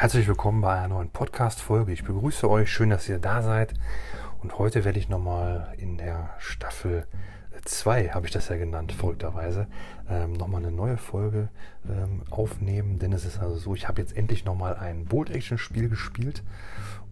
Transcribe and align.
Herzlich 0.00 0.26
willkommen 0.26 0.62
bei 0.62 0.78
einer 0.78 0.88
neuen 0.88 1.10
Podcast-Folge. 1.10 1.92
Ich 1.92 2.04
begrüße 2.04 2.48
euch, 2.48 2.72
schön, 2.72 2.88
dass 2.88 3.06
ihr 3.06 3.18
da 3.18 3.42
seid. 3.42 3.74
Und 4.42 4.56
heute 4.56 4.86
werde 4.86 4.98
ich 4.98 5.10
nochmal 5.10 5.74
in 5.76 5.98
der 5.98 6.30
Staffel 6.38 7.06
2, 7.66 8.08
habe 8.08 8.24
ich 8.24 8.32
das 8.32 8.48
ja 8.48 8.56
genannt, 8.56 8.92
folgterweise, 8.92 9.66
ähm, 10.08 10.32
nochmal 10.32 10.64
eine 10.64 10.72
neue 10.72 10.96
Folge 10.96 11.50
ähm, 11.86 12.22
aufnehmen. 12.30 12.98
Denn 12.98 13.12
es 13.12 13.26
ist 13.26 13.40
also 13.40 13.56
so, 13.56 13.74
ich 13.74 13.88
habe 13.88 14.00
jetzt 14.00 14.16
endlich 14.16 14.46
nochmal 14.46 14.74
ein 14.76 15.04
Bolt-Action-Spiel 15.04 15.90
gespielt 15.90 16.44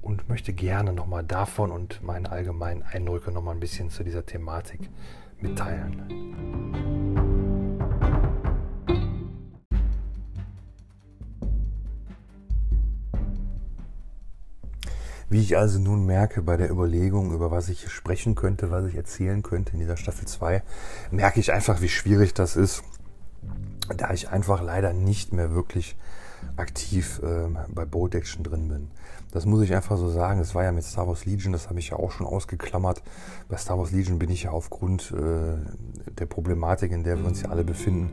und 0.01 0.31
möchte 0.31 0.55
gerne 0.55 0.95
nochmal 0.95 1.25
davon 1.25 1.71
und 1.71 2.03
meine 2.03 2.31
allgemeinen 2.31 2.85
Eindrücke 2.85 3.31
nochmal 3.33 3.55
ein 3.55 3.61
bisschen 3.61 3.91
zu 3.91 4.03
dieser 4.03 4.25
Thematik 4.25 4.89
mitteilen. 5.43 7.38
Wie 15.31 15.41
ich 15.41 15.59
also 15.59 15.79
nun 15.79 16.07
merke 16.07 16.41
bei 16.41 16.57
der 16.57 16.71
Überlegung, 16.71 17.33
über 17.33 17.51
was 17.51 17.69
ich 17.69 17.91
sprechen 17.91 18.35
könnte, 18.35 18.71
was 18.71 18.87
ich 18.87 18.95
erzählen 18.95 19.43
könnte 19.43 19.75
in 19.75 19.81
dieser 19.81 19.99
Staffel 19.99 20.27
2, 20.27 20.63
merke 21.11 21.41
ich 21.41 21.53
einfach, 21.53 21.83
wie 21.83 21.89
schwierig 21.89 22.33
das 22.33 22.57
ist, 22.57 22.83
da 23.95 24.13
ich 24.13 24.31
einfach 24.31 24.63
leider 24.63 24.93
nicht 24.93 25.33
mehr 25.33 25.55
wirklich 25.55 25.97
aktiv 26.57 27.21
äh, 27.23 27.49
bei 27.69 27.85
Bold 27.85 28.15
Action 28.15 28.43
drin 28.43 28.69
bin. 28.69 28.91
Das 29.31 29.45
muss 29.45 29.63
ich 29.63 29.75
einfach 29.75 29.99
so 29.99 30.09
sagen. 30.09 30.41
Es 30.41 30.55
war 30.55 30.65
ja 30.65 30.73
mit 30.73 30.85
Star 30.85 31.07
Wars 31.07 31.27
Legion, 31.27 31.53
das 31.53 31.69
habe 31.69 31.79
ich 31.79 31.91
ja 31.91 31.99
auch 31.99 32.11
schon 32.11 32.27
ausgeklammert. 32.27 33.03
Bei 33.49 33.57
Star 33.57 33.79
Wars 33.79 33.91
Legion 33.91 34.19
bin 34.19 34.31
ich 34.31 34.45
ja 34.45 34.51
aufgrund 34.51 35.13
äh, 35.13 36.13
der 36.15 36.27
Problematik, 36.27 36.93
in 36.93 37.05
der 37.05 37.19
wir 37.19 37.27
uns 37.27 37.43
ja 37.43 37.51
alle 37.51 37.65
befinden, 37.65 38.11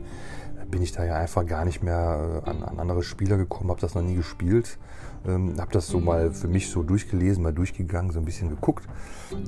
bin 0.70 0.82
ich 0.82 0.92
da 0.92 1.04
ja 1.04 1.16
einfach 1.16 1.46
gar 1.46 1.64
nicht 1.64 1.82
mehr 1.82 2.42
äh, 2.44 2.50
an, 2.50 2.62
an 2.62 2.78
andere 2.78 3.02
Spieler 3.02 3.36
gekommen, 3.36 3.70
habe 3.70 3.80
das 3.80 3.94
noch 3.94 4.02
nie 4.02 4.16
gespielt. 4.16 4.78
Ähm, 5.24 5.54
habe 5.58 5.72
das 5.72 5.88
so 5.88 6.00
mal 6.00 6.32
für 6.32 6.48
mich 6.48 6.70
so 6.70 6.82
durchgelesen, 6.82 7.42
mal 7.42 7.52
durchgegangen, 7.52 8.12
so 8.12 8.18
ein 8.18 8.24
bisschen 8.24 8.48
geguckt. 8.48 8.84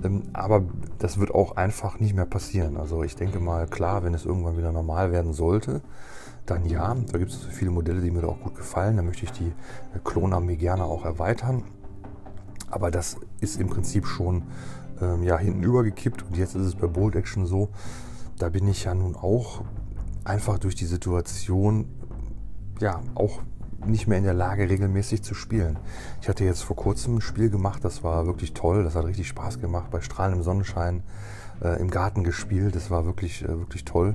Ähm, 0.03 0.23
aber 0.33 0.65
das 0.99 1.19
wird 1.19 1.35
auch 1.35 1.57
einfach 1.57 2.01
nicht 2.01 2.15
mehr 2.15 2.27
passieren. 2.27 2.77
Also 2.77 3.03
ich 3.03 3.17
denke 3.17 3.41
mal, 3.41 3.67
klar, 3.67 4.05
wenn 4.05 4.15
es 4.15 4.25
irgendwann 4.25 4.57
wieder 4.57 4.73
normal 4.73 5.13
werden 5.13 5.33
sollte, 5.33 5.83
dann 6.47 6.65
ja. 6.67 6.97
Da 7.13 7.19
gibt 7.19 7.31
es 7.31 7.45
viele 7.45 7.71
Modelle, 7.71 8.01
die 8.01 8.11
mir 8.11 8.23
da 8.23 8.29
auch 8.29 8.41
gut 8.41 8.57
gefallen. 8.57 8.97
Da 8.97 9.03
möchte 9.03 9.25
ich 9.25 9.33
die 9.33 9.53
Klonarmee 10.05 10.57
gerne 10.57 10.85
auch 10.85 11.05
erweitern. 11.05 11.65
Aber 12.71 12.91
das 12.91 13.17
ist 13.41 13.61
im 13.61 13.69
Prinzip 13.69 14.07
schon 14.07 14.45
ähm, 15.01 15.23
ja, 15.23 15.39
hinten 15.39 15.63
übergekippt. 15.63 16.23
Und 16.23 16.37
jetzt 16.37 16.55
ist 16.55 16.67
es 16.67 16.75
bei 16.75 16.87
Bold 16.87 17.17
Action 17.17 17.47
so, 17.47 17.69
da 18.39 18.49
bin 18.49 18.67
ich 18.69 18.85
ja 18.85 18.95
nun 18.95 19.17
auch 19.17 19.63
einfach 20.25 20.59
durch 20.59 20.75
die 20.75 20.87
Situation 20.87 21.89
ja 22.81 23.01
auch 23.15 23.41
nicht 23.87 24.07
mehr 24.07 24.19
in 24.19 24.25
der 24.25 24.35
Lage, 24.35 24.69
regelmäßig 24.69 25.23
zu 25.23 25.35
spielen. 25.35 25.79
Ich 26.21 26.29
hatte 26.29 26.45
jetzt 26.45 26.63
vor 26.63 26.77
kurzem 26.77 27.17
ein 27.17 27.21
Spiel 27.21 27.51
gemacht, 27.51 27.85
das 27.85 28.03
war 28.03 28.27
wirklich 28.27 28.55
toll, 28.55 28.85
das 28.85 28.95
hat 28.95 29.07
richtig 29.07 29.29
Spaß 29.29 29.61
gemacht, 29.61 29.91
bei 29.91 30.01
strahlendem 30.01 30.43
Sonnenschein 30.43 31.03
äh, 31.63 31.81
im 31.81 31.91
Garten 31.91 32.25
gespielt, 32.25 32.75
das 32.75 32.91
war 32.91 33.05
wirklich, 33.05 33.43
äh, 33.45 33.49
wirklich 33.49 33.85
toll. 33.85 34.15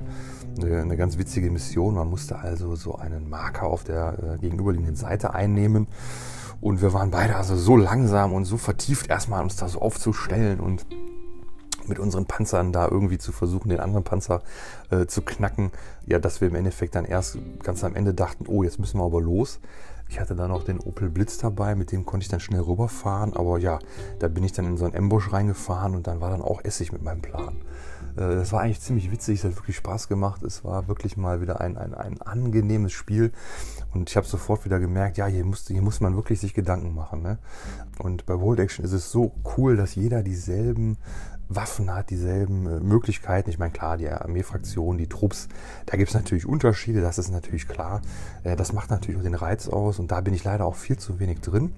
Eine, 0.60 0.82
eine, 0.82 0.96
ganz 0.96 1.18
witzige 1.18 1.50
Mission, 1.50 1.94
man 1.94 2.08
musste 2.08 2.38
also 2.38 2.76
so 2.76 2.96
einen 2.96 3.28
Marker 3.28 3.66
auf 3.66 3.84
der 3.84 4.34
äh, 4.34 4.38
gegenüberliegenden 4.38 4.96
Seite 4.96 5.34
einnehmen 5.34 5.88
und 6.60 6.80
wir 6.80 6.92
waren 6.92 7.10
beide 7.10 7.36
also 7.36 7.56
so 7.56 7.76
langsam 7.76 8.32
und 8.32 8.44
so 8.44 8.56
vertieft 8.56 9.08
erstmal 9.08 9.42
uns 9.42 9.56
da 9.56 9.68
so 9.68 9.80
aufzustellen 9.80 10.60
und 10.60 10.86
mit 11.88 11.98
unseren 11.98 12.26
Panzern 12.26 12.72
da 12.72 12.88
irgendwie 12.88 13.18
zu 13.18 13.32
versuchen, 13.32 13.68
den 13.68 13.80
anderen 13.80 14.04
Panzer 14.04 14.42
äh, 14.90 15.06
zu 15.06 15.22
knacken. 15.22 15.70
Ja, 16.06 16.18
dass 16.18 16.40
wir 16.40 16.48
im 16.48 16.54
Endeffekt 16.54 16.94
dann 16.94 17.04
erst 17.04 17.38
ganz 17.62 17.84
am 17.84 17.94
Ende 17.94 18.14
dachten, 18.14 18.46
oh, 18.48 18.62
jetzt 18.62 18.78
müssen 18.78 18.98
wir 18.98 19.04
aber 19.04 19.20
los. 19.20 19.60
Ich 20.08 20.20
hatte 20.20 20.36
dann 20.36 20.50
noch 20.50 20.64
den 20.64 20.80
Opel 20.80 21.08
Blitz 21.08 21.38
dabei, 21.38 21.74
mit 21.74 21.90
dem 21.90 22.04
konnte 22.04 22.24
ich 22.24 22.28
dann 22.28 22.40
schnell 22.40 22.60
rüberfahren. 22.60 23.34
Aber 23.34 23.58
ja, 23.58 23.78
da 24.18 24.28
bin 24.28 24.44
ich 24.44 24.52
dann 24.52 24.66
in 24.66 24.76
so 24.76 24.84
einen 24.84 24.94
Ambush 24.94 25.32
reingefahren 25.32 25.94
und 25.94 26.06
dann 26.06 26.20
war 26.20 26.30
dann 26.30 26.42
auch 26.42 26.62
Essig 26.62 26.92
mit 26.92 27.02
meinem 27.02 27.22
Plan. 27.22 27.62
Äh, 28.16 28.34
das 28.34 28.52
war 28.52 28.60
eigentlich 28.60 28.80
ziemlich 28.80 29.10
witzig, 29.10 29.38
es 29.38 29.44
hat 29.44 29.56
wirklich 29.56 29.76
Spaß 29.76 30.08
gemacht. 30.08 30.42
Es 30.42 30.64
war 30.64 30.88
wirklich 30.88 31.16
mal 31.16 31.40
wieder 31.40 31.60
ein, 31.60 31.76
ein, 31.76 31.94
ein 31.94 32.22
angenehmes 32.22 32.92
Spiel. 32.92 33.32
Und 33.92 34.10
ich 34.10 34.16
habe 34.16 34.26
sofort 34.26 34.64
wieder 34.64 34.80
gemerkt, 34.80 35.16
ja, 35.16 35.26
hier 35.26 35.44
muss, 35.44 35.66
hier 35.66 35.82
muss 35.82 36.00
man 36.00 36.16
wirklich 36.16 36.40
sich 36.40 36.54
Gedanken 36.54 36.94
machen. 36.94 37.22
Ne? 37.22 37.38
Und 37.98 38.26
bei 38.26 38.40
World 38.40 38.60
Action 38.60 38.84
ist 38.84 38.92
es 38.92 39.10
so 39.10 39.32
cool, 39.56 39.76
dass 39.76 39.94
jeder 39.94 40.22
dieselben 40.22 40.96
Waffen 41.48 41.92
hat, 41.92 42.10
dieselben 42.10 42.66
äh, 42.66 42.80
Möglichkeiten. 42.80 43.50
Ich 43.50 43.58
meine, 43.58 43.72
klar, 43.72 43.96
die 43.96 44.08
Armeefraktion, 44.08 44.98
die 44.98 45.08
Trupps, 45.08 45.48
da 45.86 45.96
gibt 45.96 46.08
es 46.08 46.14
natürlich 46.14 46.46
Unterschiede, 46.46 47.00
das 47.00 47.18
ist 47.18 47.30
natürlich 47.30 47.68
klar. 47.68 48.00
Äh, 48.42 48.56
das 48.56 48.72
macht 48.72 48.90
natürlich 48.90 49.18
auch 49.18 49.24
den 49.24 49.34
Reiz 49.34 49.68
aus 49.68 49.98
und 49.98 50.10
da 50.10 50.20
bin 50.20 50.34
ich 50.34 50.44
leider 50.44 50.64
auch 50.64 50.76
viel 50.76 50.98
zu 50.98 51.20
wenig 51.20 51.40
drin 51.40 51.72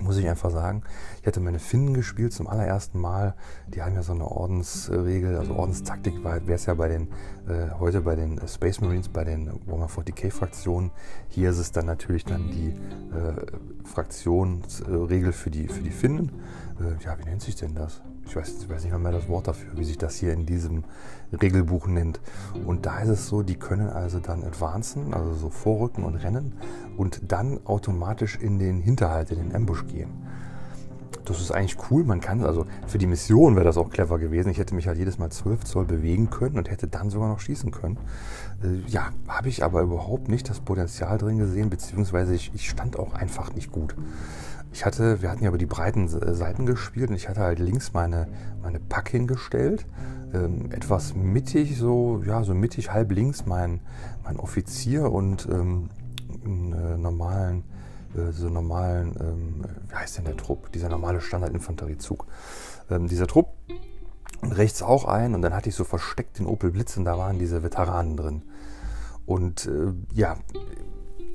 muss 0.00 0.16
ich 0.16 0.28
einfach 0.28 0.50
sagen. 0.50 0.82
Ich 1.20 1.26
hätte 1.26 1.40
meine 1.40 1.58
Finnen 1.58 1.94
gespielt 1.94 2.32
zum 2.32 2.46
allerersten 2.46 3.00
Mal. 3.00 3.34
Die 3.68 3.82
haben 3.82 3.94
ja 3.94 4.02
so 4.02 4.12
eine 4.12 4.26
Ordensregel, 4.26 5.36
also 5.36 5.54
Ordenstaktik 5.54 6.24
wäre 6.24 6.52
es 6.52 6.66
ja 6.66 6.74
bei 6.74 6.88
den, 6.88 7.08
heute 7.78 8.02
bei 8.02 8.14
den 8.14 8.40
Space 8.46 8.80
Marines, 8.80 9.08
bei 9.08 9.24
den 9.24 9.50
Warhammer 9.66 9.88
40k-Fraktionen. 9.88 10.90
Hier 11.28 11.50
ist 11.50 11.58
es 11.58 11.72
dann 11.72 11.86
natürlich 11.86 12.24
dann 12.24 12.48
die 12.50 12.68
äh, 12.68 13.84
Fraktionsregel 13.84 15.32
für 15.32 15.50
die, 15.50 15.66
für 15.68 15.82
die 15.82 15.90
Finnen. 15.90 16.30
Äh, 16.80 17.04
ja, 17.04 17.18
wie 17.18 17.24
nennt 17.24 17.42
sich 17.42 17.56
denn 17.56 17.74
das? 17.74 18.00
Ich 18.26 18.36
weiß, 18.36 18.62
ich 18.62 18.68
weiß 18.68 18.84
nicht 18.84 18.96
mehr 18.96 19.12
das 19.12 19.28
Wort 19.28 19.48
dafür, 19.48 19.76
wie 19.76 19.84
sich 19.84 19.98
das 19.98 20.16
hier 20.16 20.32
in 20.32 20.46
diesem 20.46 20.84
Regelbuch 21.32 21.86
nennt. 21.86 22.20
Und 22.64 22.86
da 22.86 23.00
ist 23.00 23.08
es 23.08 23.26
so, 23.26 23.42
die 23.42 23.56
können 23.56 23.88
also 23.88 24.20
dann 24.20 24.44
advancen, 24.44 25.12
also 25.12 25.34
so 25.34 25.50
vorrücken 25.50 26.04
und 26.04 26.14
rennen 26.16 26.52
und 26.96 27.20
dann 27.32 27.66
automatisch 27.66 28.36
in 28.36 28.58
den 28.58 28.80
Hinterhalt, 28.80 29.32
in 29.32 29.38
den 29.38 29.54
Ambush 29.54 29.86
gehen. 29.86 30.10
Das 31.24 31.40
ist 31.40 31.52
eigentlich 31.52 31.76
cool. 31.90 32.04
Man 32.04 32.20
kann, 32.20 32.44
also 32.44 32.66
für 32.86 32.98
die 32.98 33.06
Mission 33.06 33.54
wäre 33.54 33.64
das 33.64 33.76
auch 33.76 33.90
clever 33.90 34.18
gewesen. 34.18 34.50
Ich 34.50 34.58
hätte 34.58 34.74
mich 34.74 34.88
halt 34.88 34.98
jedes 34.98 35.18
Mal 35.18 35.30
12 35.30 35.64
Zoll 35.64 35.84
bewegen 35.84 36.30
können 36.30 36.58
und 36.58 36.70
hätte 36.70 36.88
dann 36.88 37.10
sogar 37.10 37.28
noch 37.28 37.40
schießen 37.40 37.70
können. 37.70 37.98
Äh, 38.62 38.88
ja, 38.90 39.10
habe 39.28 39.48
ich 39.48 39.64
aber 39.64 39.82
überhaupt 39.82 40.28
nicht 40.28 40.48
das 40.48 40.60
Potenzial 40.60 41.18
drin 41.18 41.38
gesehen, 41.38 41.70
beziehungsweise 41.70 42.34
ich, 42.34 42.50
ich 42.54 42.68
stand 42.68 42.98
auch 42.98 43.14
einfach 43.14 43.54
nicht 43.54 43.70
gut. 43.70 43.94
Ich 44.72 44.86
hatte, 44.86 45.20
wir 45.20 45.30
hatten 45.30 45.44
ja 45.44 45.50
über 45.50 45.58
die 45.58 45.66
breiten 45.66 46.08
Seiten 46.08 46.64
gespielt 46.64 47.10
und 47.10 47.16
ich 47.16 47.28
hatte 47.28 47.40
halt 47.40 47.58
links 47.58 47.92
meine, 47.92 48.26
meine 48.62 48.80
Pack 48.80 49.10
hingestellt. 49.10 49.86
Ähm, 50.32 50.70
etwas 50.72 51.14
mittig, 51.14 51.76
so, 51.76 52.22
ja, 52.26 52.42
so 52.42 52.54
mittig, 52.54 52.90
halb 52.90 53.12
links 53.12 53.44
mein, 53.44 53.80
mein 54.24 54.38
Offizier 54.38 55.12
und 55.12 55.46
ähm, 55.52 55.90
einen 56.44 56.72
äh, 56.72 56.96
normalen, 56.96 57.64
äh, 58.16 58.32
so 58.32 58.48
normalen, 58.48 59.16
ähm, 59.20 59.64
wie 59.88 59.94
heißt 59.94 60.18
denn 60.18 60.24
der 60.24 60.36
Trupp? 60.36 60.72
Dieser 60.72 60.88
normale 60.88 61.20
Standardinfanteriezug. 61.20 62.26
Ähm, 62.90 63.08
dieser 63.08 63.26
Trupp 63.26 63.48
rechts 64.42 64.82
auch 64.82 65.04
ein 65.04 65.34
und 65.34 65.42
dann 65.42 65.54
hatte 65.54 65.68
ich 65.68 65.74
so 65.74 65.84
versteckt 65.84 66.38
den 66.38 66.46
Opel 66.46 66.70
Blitz 66.70 66.96
und 66.96 67.04
da 67.04 67.16
waren 67.16 67.38
diese 67.38 67.62
Veteranen 67.62 68.16
drin. 68.16 68.42
Und 69.24 69.66
äh, 69.66 69.92
ja, 70.14 70.36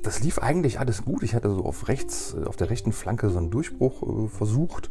das 0.02 0.20
lief 0.20 0.38
eigentlich 0.38 0.78
alles 0.78 1.04
gut. 1.04 1.22
Ich 1.22 1.34
hatte 1.34 1.50
so 1.50 1.64
auf 1.64 1.88
rechts, 1.88 2.34
auf 2.46 2.56
der 2.56 2.70
rechten 2.70 2.92
Flanke 2.92 3.30
so 3.30 3.38
einen 3.38 3.50
Durchbruch 3.50 4.02
äh, 4.02 4.28
versucht 4.28 4.90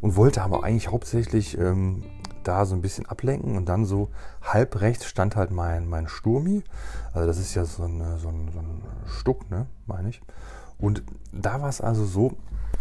und 0.00 0.16
wollte 0.16 0.42
aber 0.42 0.64
eigentlich 0.64 0.90
hauptsächlich 0.90 1.58
ähm, 1.58 2.04
da 2.44 2.64
so 2.64 2.74
ein 2.74 2.80
bisschen 2.80 3.06
ablenken 3.06 3.56
und 3.56 3.68
dann 3.68 3.84
so 3.84 4.10
halb 4.42 4.80
rechts 4.80 5.04
stand 5.04 5.36
halt 5.36 5.50
mein, 5.50 5.88
mein 5.88 6.08
Sturmi. 6.08 6.62
Also 7.12 7.26
das 7.26 7.38
ist 7.38 7.54
ja 7.54 7.64
so 7.64 7.82
ein, 7.84 7.98
so 8.18 8.28
ein, 8.28 8.50
so 8.52 8.60
ein 8.60 8.82
Stuck, 9.06 9.50
ne, 9.50 9.66
meine 9.86 10.08
ich. 10.08 10.22
Und 10.78 11.02
da 11.32 11.60
war 11.60 11.68
es 11.68 11.80
also 11.80 12.04
so, 12.04 12.36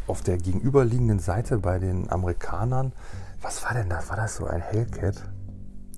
auf 0.08 0.22
der 0.22 0.38
gegenüberliegenden 0.38 1.20
Seite 1.20 1.58
bei 1.58 1.80
den 1.80 2.10
Amerikanern, 2.10 2.94
was 3.42 3.64
war 3.64 3.74
denn 3.74 3.90
das? 3.90 4.10
War 4.10 4.18
das 4.18 4.36
so 4.36 4.46
ein 4.46 4.62
Hellcat? 4.62 5.30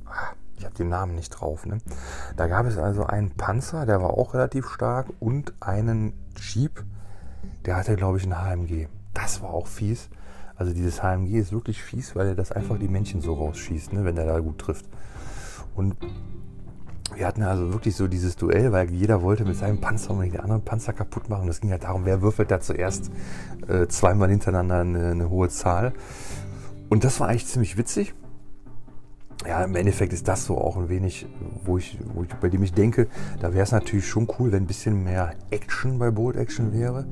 Ah, 0.05 0.33
ich 0.57 0.65
habe 0.65 0.75
den 0.75 0.89
Namen 0.89 1.15
nicht 1.15 1.29
drauf. 1.29 1.65
Ne? 1.65 1.77
Da 2.35 2.47
gab 2.47 2.65
es 2.65 2.77
also 2.77 3.05
einen 3.05 3.31
Panzer, 3.31 3.85
der 3.85 4.01
war 4.01 4.11
auch 4.11 4.33
relativ 4.33 4.67
stark 4.69 5.07
und 5.19 5.53
einen 5.61 6.13
Jeep, 6.35 6.83
der 7.65 7.77
hatte, 7.77 7.95
glaube 7.95 8.17
ich, 8.17 8.25
ein 8.25 8.35
HMG. 8.35 8.87
Das 9.13 9.41
war 9.41 9.51
auch 9.51 9.67
fies. 9.67 10.09
Also 10.55 10.73
dieses 10.73 11.01
HMG 11.01 11.35
ist 11.35 11.53
wirklich 11.53 11.81
fies, 11.81 12.15
weil 12.15 12.27
er 12.27 12.35
das 12.35 12.51
einfach 12.51 12.77
die 12.77 12.89
Männchen 12.89 13.21
so 13.21 13.33
rausschießt, 13.35 13.93
ne, 13.93 14.03
wenn 14.03 14.17
er 14.17 14.25
da 14.25 14.39
gut 14.39 14.59
trifft. 14.59 14.85
Und 15.75 15.95
wir 17.15 17.27
hatten 17.27 17.43
also 17.43 17.73
wirklich 17.73 17.95
so 17.95 18.07
dieses 18.07 18.35
Duell, 18.35 18.71
weil 18.71 18.89
jeder 18.91 19.21
wollte 19.21 19.45
mit 19.45 19.57
seinem 19.57 19.79
Panzer 19.79 20.11
unbedingt 20.11 20.35
den 20.35 20.41
anderen 20.41 20.63
Panzer 20.63 20.93
kaputt 20.93 21.29
machen. 21.29 21.47
Es 21.47 21.61
ging 21.61 21.69
ja 21.69 21.73
halt 21.73 21.83
darum, 21.83 22.05
wer 22.05 22.21
würfelt 22.21 22.51
da 22.51 22.59
zuerst 22.59 23.11
äh, 23.67 23.87
zweimal 23.87 24.29
hintereinander 24.29 24.79
eine, 24.79 25.11
eine 25.11 25.29
hohe 25.29 25.49
Zahl. 25.49 25.93
Und 26.89 27.03
das 27.03 27.19
war 27.19 27.27
eigentlich 27.27 27.47
ziemlich 27.47 27.77
witzig 27.77 28.13
ja, 29.47 29.63
im 29.63 29.75
Endeffekt 29.75 30.11
ist 30.11 30.27
das 30.27 30.45
so 30.45 30.57
auch 30.57 30.75
ein 30.75 30.89
wenig, 30.89 31.25
wo 31.63 31.77
ich, 31.77 31.97
wo 32.13 32.23
ich, 32.23 32.29
bei 32.29 32.49
dem 32.49 32.61
ich 32.61 32.73
denke, 32.73 33.07
da 33.39 33.53
wäre 33.53 33.63
es 33.63 33.71
natürlich 33.71 34.07
schon 34.07 34.27
cool, 34.37 34.51
wenn 34.51 34.63
ein 34.63 34.67
bisschen 34.67 35.03
mehr 35.03 35.33
Action 35.49 35.97
bei 35.97 36.11
Bold 36.11 36.35
Action 36.35 36.73
wäre. 36.73 37.05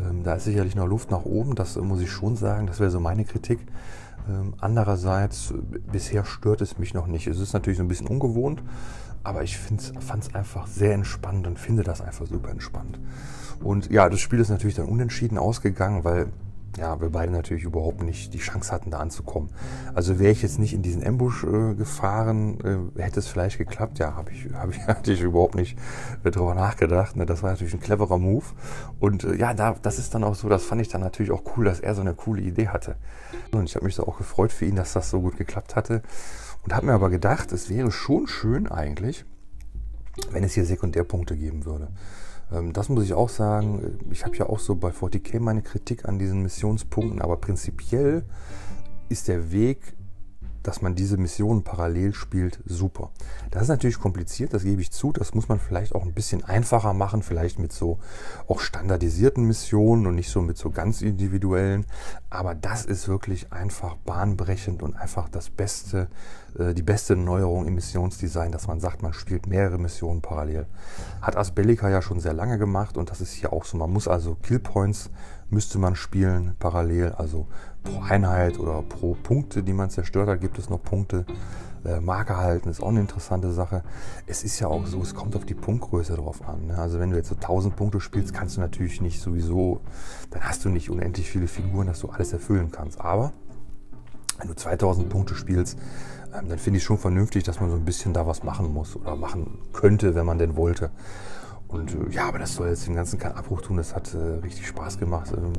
Ähm, 0.00 0.22
da 0.22 0.34
ist 0.34 0.44
sicherlich 0.44 0.74
noch 0.76 0.86
Luft 0.86 1.10
nach 1.10 1.24
oben, 1.24 1.54
das 1.54 1.76
muss 1.76 2.00
ich 2.00 2.10
schon 2.10 2.36
sagen. 2.36 2.66
Das 2.66 2.80
wäre 2.80 2.90
so 2.90 3.00
meine 3.00 3.24
Kritik. 3.24 3.58
Ähm, 4.30 4.54
andererseits, 4.60 5.52
bisher 5.92 6.24
stört 6.24 6.62
es 6.62 6.78
mich 6.78 6.94
noch 6.94 7.06
nicht. 7.06 7.26
Es 7.26 7.38
ist 7.38 7.52
natürlich 7.52 7.76
so 7.76 7.84
ein 7.84 7.88
bisschen 7.88 8.06
ungewohnt, 8.06 8.62
aber 9.24 9.42
ich 9.42 9.58
fand 9.58 9.80
es 9.80 10.34
einfach 10.34 10.66
sehr 10.66 10.94
entspannt 10.94 11.46
und 11.46 11.58
finde 11.58 11.82
das 11.82 12.00
einfach 12.00 12.26
super 12.26 12.50
entspannt. 12.50 12.98
Und 13.62 13.90
ja, 13.90 14.08
das 14.08 14.20
Spiel 14.20 14.38
ist 14.38 14.50
natürlich 14.50 14.76
dann 14.76 14.86
unentschieden 14.86 15.38
ausgegangen, 15.38 16.04
weil 16.04 16.28
ja, 16.76 17.00
wir 17.00 17.10
beide 17.10 17.32
natürlich 17.32 17.64
überhaupt 17.64 18.02
nicht 18.02 18.34
die 18.34 18.38
Chance 18.38 18.72
hatten, 18.72 18.90
da 18.90 18.98
anzukommen. 18.98 19.50
Also 19.94 20.18
wäre 20.18 20.32
ich 20.32 20.42
jetzt 20.42 20.58
nicht 20.58 20.74
in 20.74 20.82
diesen 20.82 21.06
Ambush 21.06 21.44
äh, 21.44 21.74
gefahren, 21.74 22.92
äh, 22.96 23.00
hätte 23.00 23.20
es 23.20 23.28
vielleicht 23.28 23.58
geklappt. 23.58 23.98
Ja, 23.98 24.16
habe 24.16 24.32
ich, 24.32 24.48
hab 24.52 24.70
ich, 24.70 24.80
hatte 24.86 25.12
ich 25.12 25.20
überhaupt 25.22 25.54
nicht 25.54 25.78
äh, 26.24 26.30
drüber 26.30 26.54
nachgedacht. 26.54 27.16
Ne? 27.16 27.26
Das 27.26 27.42
war 27.42 27.50
natürlich 27.50 27.74
ein 27.74 27.80
cleverer 27.80 28.18
Move. 28.18 28.44
Und 28.98 29.24
äh, 29.24 29.36
ja, 29.36 29.54
da, 29.54 29.76
das 29.80 29.98
ist 29.98 30.14
dann 30.14 30.24
auch 30.24 30.34
so, 30.34 30.48
das 30.48 30.64
fand 30.64 30.80
ich 30.80 30.88
dann 30.88 31.00
natürlich 31.00 31.30
auch 31.30 31.42
cool, 31.56 31.64
dass 31.64 31.80
er 31.80 31.94
so 31.94 32.00
eine 32.00 32.14
coole 32.14 32.42
Idee 32.42 32.68
hatte. 32.68 32.96
Und 33.52 33.64
ich 33.64 33.76
habe 33.76 33.84
mich 33.84 33.94
so 33.94 34.06
auch 34.06 34.18
gefreut 34.18 34.52
für 34.52 34.64
ihn, 34.64 34.76
dass 34.76 34.92
das 34.94 35.10
so 35.10 35.20
gut 35.20 35.36
geklappt 35.36 35.76
hatte. 35.76 36.02
Und 36.64 36.74
habe 36.74 36.86
mir 36.86 36.92
aber 36.94 37.10
gedacht, 37.10 37.52
es 37.52 37.68
wäre 37.68 37.90
schon 37.92 38.26
schön 38.26 38.66
eigentlich, 38.66 39.24
wenn 40.30 40.44
es 40.44 40.54
hier 40.54 40.64
Sekundärpunkte 40.64 41.36
geben 41.36 41.66
würde. 41.66 41.88
Ähm, 42.50 42.72
das 42.72 42.88
muss 42.88 43.04
ich 43.04 43.12
auch 43.14 43.28
sagen. 43.28 43.98
Ich 44.10 44.24
habe 44.24 44.36
ja 44.36 44.46
auch 44.46 44.58
so 44.58 44.74
bei 44.74 44.90
40k 44.90 45.40
meine 45.40 45.62
Kritik 45.62 46.06
an 46.08 46.18
diesen 46.18 46.42
Missionspunkten, 46.42 47.20
aber 47.20 47.36
prinzipiell 47.36 48.24
ist 49.08 49.28
der 49.28 49.52
Weg 49.52 49.94
dass 50.64 50.82
man 50.82 50.94
diese 50.94 51.18
Missionen 51.18 51.62
parallel 51.62 52.14
spielt, 52.14 52.58
super. 52.64 53.10
Das 53.50 53.62
ist 53.62 53.68
natürlich 53.68 54.00
kompliziert, 54.00 54.52
das 54.54 54.64
gebe 54.64 54.80
ich 54.80 54.90
zu. 54.90 55.12
Das 55.12 55.34
muss 55.34 55.48
man 55.48 55.60
vielleicht 55.60 55.94
auch 55.94 56.02
ein 56.02 56.14
bisschen 56.14 56.42
einfacher 56.42 56.94
machen, 56.94 57.22
vielleicht 57.22 57.58
mit 57.58 57.72
so 57.72 57.98
auch 58.48 58.60
standardisierten 58.60 59.44
Missionen 59.44 60.06
und 60.06 60.14
nicht 60.14 60.30
so 60.30 60.40
mit 60.40 60.56
so 60.56 60.70
ganz 60.70 61.02
individuellen. 61.02 61.84
Aber 62.30 62.54
das 62.54 62.86
ist 62.86 63.06
wirklich 63.08 63.52
einfach 63.52 63.94
bahnbrechend 63.96 64.82
und 64.82 64.96
einfach 64.96 65.28
das 65.28 65.50
Beste, 65.50 66.08
äh, 66.58 66.72
die 66.72 66.82
beste 66.82 67.14
Neuerung 67.14 67.66
im 67.66 67.74
Missionsdesign, 67.74 68.50
dass 68.50 68.66
man 68.66 68.80
sagt, 68.80 69.02
man 69.02 69.12
spielt 69.12 69.46
mehrere 69.46 69.78
Missionen 69.78 70.22
parallel. 70.22 70.66
Hat 71.20 71.36
Asbellica 71.36 71.90
ja 71.90 72.00
schon 72.00 72.20
sehr 72.20 72.32
lange 72.32 72.58
gemacht 72.58 72.96
und 72.96 73.10
das 73.10 73.20
ist 73.20 73.34
hier 73.34 73.52
auch 73.52 73.66
so. 73.66 73.76
Man 73.76 73.92
muss 73.92 74.08
also 74.08 74.34
Killpoints 74.36 75.10
müsste 75.50 75.78
man 75.78 75.94
spielen 75.94 76.56
parallel, 76.58 77.12
also 77.12 77.46
pro 77.84 78.00
Einheit 78.02 78.58
oder 78.58 78.82
pro 78.82 79.14
Punkte, 79.14 79.62
die 79.62 79.72
man 79.72 79.90
zerstört 79.90 80.28
hat, 80.28 80.40
gibt 80.40 80.58
es 80.58 80.68
noch 80.68 80.82
Punkte. 80.82 81.24
Äh, 81.84 82.00
Marke 82.00 82.36
halten 82.36 82.68
ist 82.68 82.82
auch 82.82 82.88
eine 82.88 83.00
interessante 83.00 83.52
Sache. 83.52 83.82
Es 84.26 84.42
ist 84.42 84.58
ja 84.58 84.68
auch 84.68 84.86
so, 84.86 85.00
es 85.02 85.14
kommt 85.14 85.36
auf 85.36 85.44
die 85.44 85.54
Punktgröße 85.54 86.14
drauf 86.14 86.46
an. 86.48 86.66
Ne? 86.68 86.78
Also 86.78 86.98
wenn 86.98 87.10
du 87.10 87.16
jetzt 87.16 87.28
so 87.28 87.34
1000 87.34 87.76
Punkte 87.76 88.00
spielst, 88.00 88.32
kannst 88.32 88.56
du 88.56 88.60
natürlich 88.60 89.00
nicht 89.00 89.20
sowieso, 89.20 89.80
dann 90.30 90.42
hast 90.42 90.64
du 90.64 90.70
nicht 90.70 90.90
unendlich 90.90 91.30
viele 91.30 91.46
Figuren, 91.46 91.86
dass 91.86 92.00
du 92.00 92.08
alles 92.08 92.32
erfüllen 92.32 92.70
kannst. 92.72 93.00
Aber 93.00 93.32
wenn 94.38 94.48
du 94.48 94.54
2000 94.54 95.08
Punkte 95.08 95.34
spielst, 95.34 95.78
ähm, 96.34 96.48
dann 96.48 96.58
finde 96.58 96.78
ich 96.78 96.84
schon 96.84 96.98
vernünftig, 96.98 97.44
dass 97.44 97.60
man 97.60 97.70
so 97.70 97.76
ein 97.76 97.84
bisschen 97.84 98.14
da 98.14 98.26
was 98.26 98.42
machen 98.42 98.72
muss 98.72 98.96
oder 98.96 99.14
machen 99.14 99.58
könnte, 99.72 100.14
wenn 100.14 100.26
man 100.26 100.38
denn 100.38 100.56
wollte. 100.56 100.90
Und 101.74 101.92
äh, 101.92 102.10
ja, 102.10 102.28
aber 102.28 102.38
das 102.38 102.54
soll 102.54 102.68
jetzt 102.68 102.86
den 102.86 102.94
ganzen 102.94 103.18
keinen 103.18 103.34
Abbruch 103.34 103.60
tun. 103.60 103.76
Das 103.76 103.94
hat 103.94 104.14
äh, 104.14 104.18
richtig 104.42 104.66
Spaß 104.68 104.98
gemacht. 104.98 105.32
Ähm, 105.36 105.52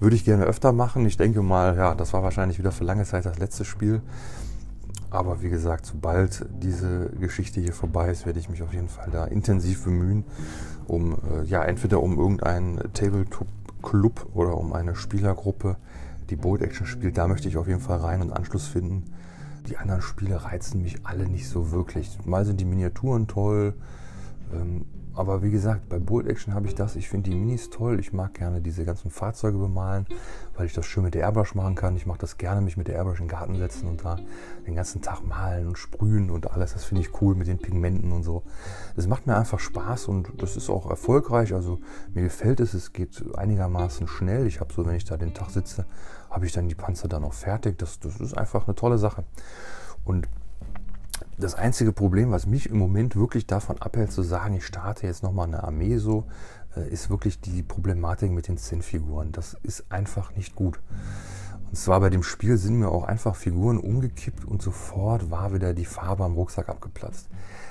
würde 0.00 0.16
ich 0.16 0.24
gerne 0.24 0.44
öfter 0.44 0.72
machen. 0.72 1.06
Ich 1.06 1.16
denke 1.16 1.42
mal, 1.42 1.76
ja, 1.76 1.94
das 1.94 2.12
war 2.12 2.22
wahrscheinlich 2.22 2.58
wieder 2.58 2.72
für 2.72 2.84
lange 2.84 3.04
Zeit 3.04 3.24
das 3.24 3.38
letzte 3.38 3.64
Spiel. 3.64 4.02
Aber 5.10 5.42
wie 5.42 5.48
gesagt, 5.48 5.86
sobald 5.86 6.46
diese 6.60 7.10
Geschichte 7.20 7.60
hier 7.60 7.72
vorbei 7.72 8.10
ist, 8.10 8.26
werde 8.26 8.38
ich 8.38 8.48
mich 8.48 8.62
auf 8.62 8.72
jeden 8.72 8.88
Fall 8.88 9.10
da 9.10 9.24
intensiv 9.24 9.84
bemühen, 9.84 10.24
um 10.86 11.14
äh, 11.14 11.44
ja 11.44 11.62
entweder 11.64 12.02
um 12.02 12.18
irgendeinen 12.18 12.78
Tabletop-Club 12.92 14.28
oder 14.34 14.56
um 14.56 14.72
eine 14.72 14.94
Spielergruppe, 14.94 15.76
die 16.30 16.36
Bold 16.36 16.62
Action 16.62 16.86
spielt. 16.86 17.16
Da 17.16 17.28
möchte 17.28 17.48
ich 17.48 17.56
auf 17.56 17.68
jeden 17.68 17.80
Fall 17.80 17.98
rein 17.98 18.22
und 18.22 18.32
Anschluss 18.32 18.66
finden. 18.66 19.04
Die 19.68 19.76
anderen 19.76 20.02
Spiele 20.02 20.44
reizen 20.44 20.82
mich 20.82 21.04
alle 21.04 21.28
nicht 21.28 21.48
so 21.48 21.70
wirklich. 21.70 22.18
Mal 22.24 22.44
sind 22.44 22.60
die 22.60 22.64
Miniaturen 22.64 23.26
toll. 23.26 23.74
Ähm, 24.52 24.84
aber 25.14 25.42
wie 25.42 25.50
gesagt, 25.50 25.88
bei 25.88 25.98
Bold 25.98 26.26
Action 26.26 26.54
habe 26.54 26.66
ich 26.66 26.74
das. 26.74 26.96
Ich 26.96 27.08
finde 27.08 27.30
die 27.30 27.36
Minis 27.36 27.70
toll. 27.70 27.98
Ich 28.00 28.12
mag 28.12 28.34
gerne 28.34 28.60
diese 28.60 28.84
ganzen 28.84 29.10
Fahrzeuge 29.10 29.58
bemalen, 29.58 30.06
weil 30.54 30.66
ich 30.66 30.72
das 30.72 30.86
schön 30.86 31.04
mit 31.04 31.14
der 31.14 31.22
Airbrush 31.22 31.54
machen 31.54 31.74
kann. 31.74 31.96
Ich 31.96 32.06
mache 32.06 32.18
das 32.18 32.38
gerne, 32.38 32.60
mich 32.60 32.76
mit 32.76 32.88
der 32.88 32.96
Airbrush 32.96 33.20
in 33.20 33.26
den 33.26 33.30
Garten 33.30 33.56
setzen 33.56 33.88
und 33.88 34.04
da 34.04 34.18
den 34.66 34.74
ganzen 34.74 35.02
Tag 35.02 35.24
malen 35.24 35.68
und 35.68 35.78
sprühen 35.78 36.30
und 36.30 36.50
alles. 36.50 36.72
Das 36.72 36.84
finde 36.84 37.02
ich 37.02 37.20
cool 37.20 37.34
mit 37.34 37.48
den 37.48 37.58
Pigmenten 37.58 38.12
und 38.12 38.22
so. 38.22 38.44
Das 38.96 39.06
macht 39.06 39.26
mir 39.26 39.36
einfach 39.36 39.58
Spaß 39.58 40.08
und 40.08 40.30
das 40.38 40.56
ist 40.56 40.70
auch 40.70 40.88
erfolgreich. 40.88 41.54
Also 41.54 41.80
mir 42.14 42.22
gefällt 42.22 42.60
es. 42.60 42.74
Es 42.74 42.92
geht 42.92 43.22
einigermaßen 43.36 44.06
schnell. 44.06 44.46
Ich 44.46 44.60
habe 44.60 44.72
so, 44.72 44.86
wenn 44.86 44.94
ich 44.94 45.04
da 45.04 45.16
den 45.16 45.34
Tag 45.34 45.50
sitze, 45.50 45.86
habe 46.30 46.46
ich 46.46 46.52
dann 46.52 46.68
die 46.68 46.74
Panzer 46.74 47.08
dann 47.08 47.24
auch 47.24 47.34
fertig. 47.34 47.78
Das, 47.78 47.98
das 48.00 48.20
ist 48.20 48.36
einfach 48.36 48.66
eine 48.66 48.74
tolle 48.74 48.98
Sache. 48.98 49.24
Und 50.04 50.28
das 51.40 51.54
einzige 51.54 51.92
Problem, 51.92 52.30
was 52.30 52.46
mich 52.46 52.68
im 52.68 52.78
Moment 52.78 53.16
wirklich 53.16 53.46
davon 53.46 53.80
abhält, 53.80 54.12
zu 54.12 54.22
sagen, 54.22 54.54
ich 54.54 54.66
starte 54.66 55.06
jetzt 55.06 55.22
nochmal 55.22 55.48
eine 55.48 55.64
Armee 55.64 55.96
so, 55.96 56.26
äh, 56.76 56.88
ist 56.88 57.10
wirklich 57.10 57.40
die 57.40 57.62
Problematik 57.62 58.30
mit 58.30 58.48
den 58.48 58.58
Zinnfiguren. 58.58 59.32
Das 59.32 59.56
ist 59.62 59.90
einfach 59.90 60.36
nicht 60.36 60.54
gut. 60.54 60.80
Und 61.70 61.76
zwar 61.76 62.00
bei 62.00 62.10
dem 62.10 62.22
Spiel 62.22 62.56
sind 62.56 62.78
mir 62.78 62.88
auch 62.88 63.04
einfach 63.04 63.36
Figuren 63.36 63.78
umgekippt 63.78 64.44
und 64.44 64.60
sofort 64.60 65.30
war 65.30 65.54
wieder 65.54 65.72
die 65.72 65.84
Farbe 65.84 66.24
am 66.24 66.34
Rucksack 66.34 66.68
abgeplatzt. 66.68 67.28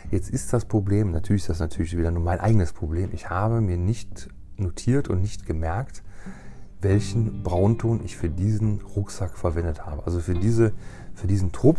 Jetzt 0.10 0.30
ist 0.30 0.54
das 0.54 0.66
Problem, 0.66 1.12
natürlich 1.12 1.44
ist 1.44 1.50
das 1.50 1.60
natürlich 1.60 1.98
wieder 1.98 2.12
nur 2.12 2.24
mein 2.24 2.40
eigenes 2.40 2.72
Problem. 2.74 3.10
Ich 3.12 3.30
habe 3.30 3.62
mir 3.62 3.78
nicht 3.78 4.30
notiert 4.58 5.10
und 5.10 5.22
nicht 5.22 5.46
gemerkt, 5.46 6.04
welchen 6.82 7.44
Braunton 7.44 8.02
ich 8.04 8.16
für 8.16 8.30
diesen 8.30 8.82
Rucksack 8.96 9.38
verwendet 9.38 9.86
habe. 9.86 10.04
Also 10.06 10.20
für, 10.20 10.34
diese, 10.34 10.74
für 11.14 11.28
diesen 11.28 11.52
Trupp 11.52 11.78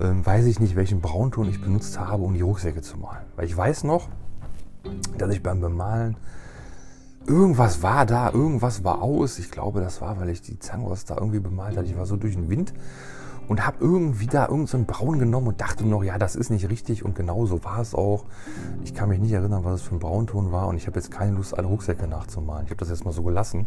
ähm, 0.00 0.24
weiß 0.24 0.44
ich 0.46 0.60
nicht, 0.60 0.76
welchen 0.76 1.00
Braunton 1.00 1.48
ich 1.48 1.60
benutzt 1.60 1.98
habe, 1.98 2.22
um 2.22 2.34
die 2.34 2.42
Rucksäcke 2.42 2.82
zu 2.82 2.98
malen. 2.98 3.24
Weil 3.36 3.46
ich 3.46 3.56
weiß 3.56 3.84
noch, 3.84 4.08
dass 5.16 5.32
ich 5.32 5.42
beim 5.42 5.60
Bemalen 5.60 6.16
irgendwas 7.26 7.82
war 7.82 8.04
da, 8.04 8.30
irgendwas 8.30 8.84
war 8.84 9.02
aus. 9.02 9.38
Ich 9.38 9.50
glaube, 9.50 9.80
das 9.80 10.00
war, 10.00 10.20
weil 10.20 10.28
ich 10.28 10.42
die 10.42 10.58
Zangos 10.58 11.06
da 11.06 11.16
irgendwie 11.16 11.40
bemalt 11.40 11.76
hatte. 11.76 11.88
Ich 11.88 11.96
war 11.96 12.06
so 12.06 12.16
durch 12.16 12.34
den 12.34 12.50
Wind 12.50 12.74
und 13.48 13.66
habe 13.66 13.78
irgendwie 13.80 14.26
da 14.26 14.42
irgendeinen 14.48 14.86
so 14.86 14.92
Braun 14.92 15.18
genommen 15.18 15.48
und 15.48 15.60
dachte 15.60 15.86
noch, 15.86 16.02
ja, 16.02 16.18
das 16.18 16.36
ist 16.36 16.50
nicht 16.50 16.68
richtig 16.68 17.04
und 17.04 17.14
genau 17.14 17.46
so 17.46 17.64
war 17.64 17.80
es 17.80 17.94
auch. 17.94 18.24
Ich 18.84 18.94
kann 18.94 19.08
mich 19.08 19.20
nicht 19.20 19.32
erinnern, 19.32 19.64
was 19.64 19.80
es 19.80 19.82
für 19.82 19.94
ein 19.94 19.98
Braunton 19.98 20.52
war 20.52 20.68
und 20.68 20.76
ich 20.76 20.86
habe 20.86 20.98
jetzt 20.98 21.10
keine 21.10 21.32
Lust, 21.32 21.56
alle 21.56 21.66
Rucksäcke 21.66 22.06
nachzumalen. 22.06 22.64
Ich 22.64 22.70
habe 22.70 22.78
das 22.78 22.90
jetzt 22.90 23.04
mal 23.04 23.12
so 23.12 23.22
gelassen. 23.22 23.66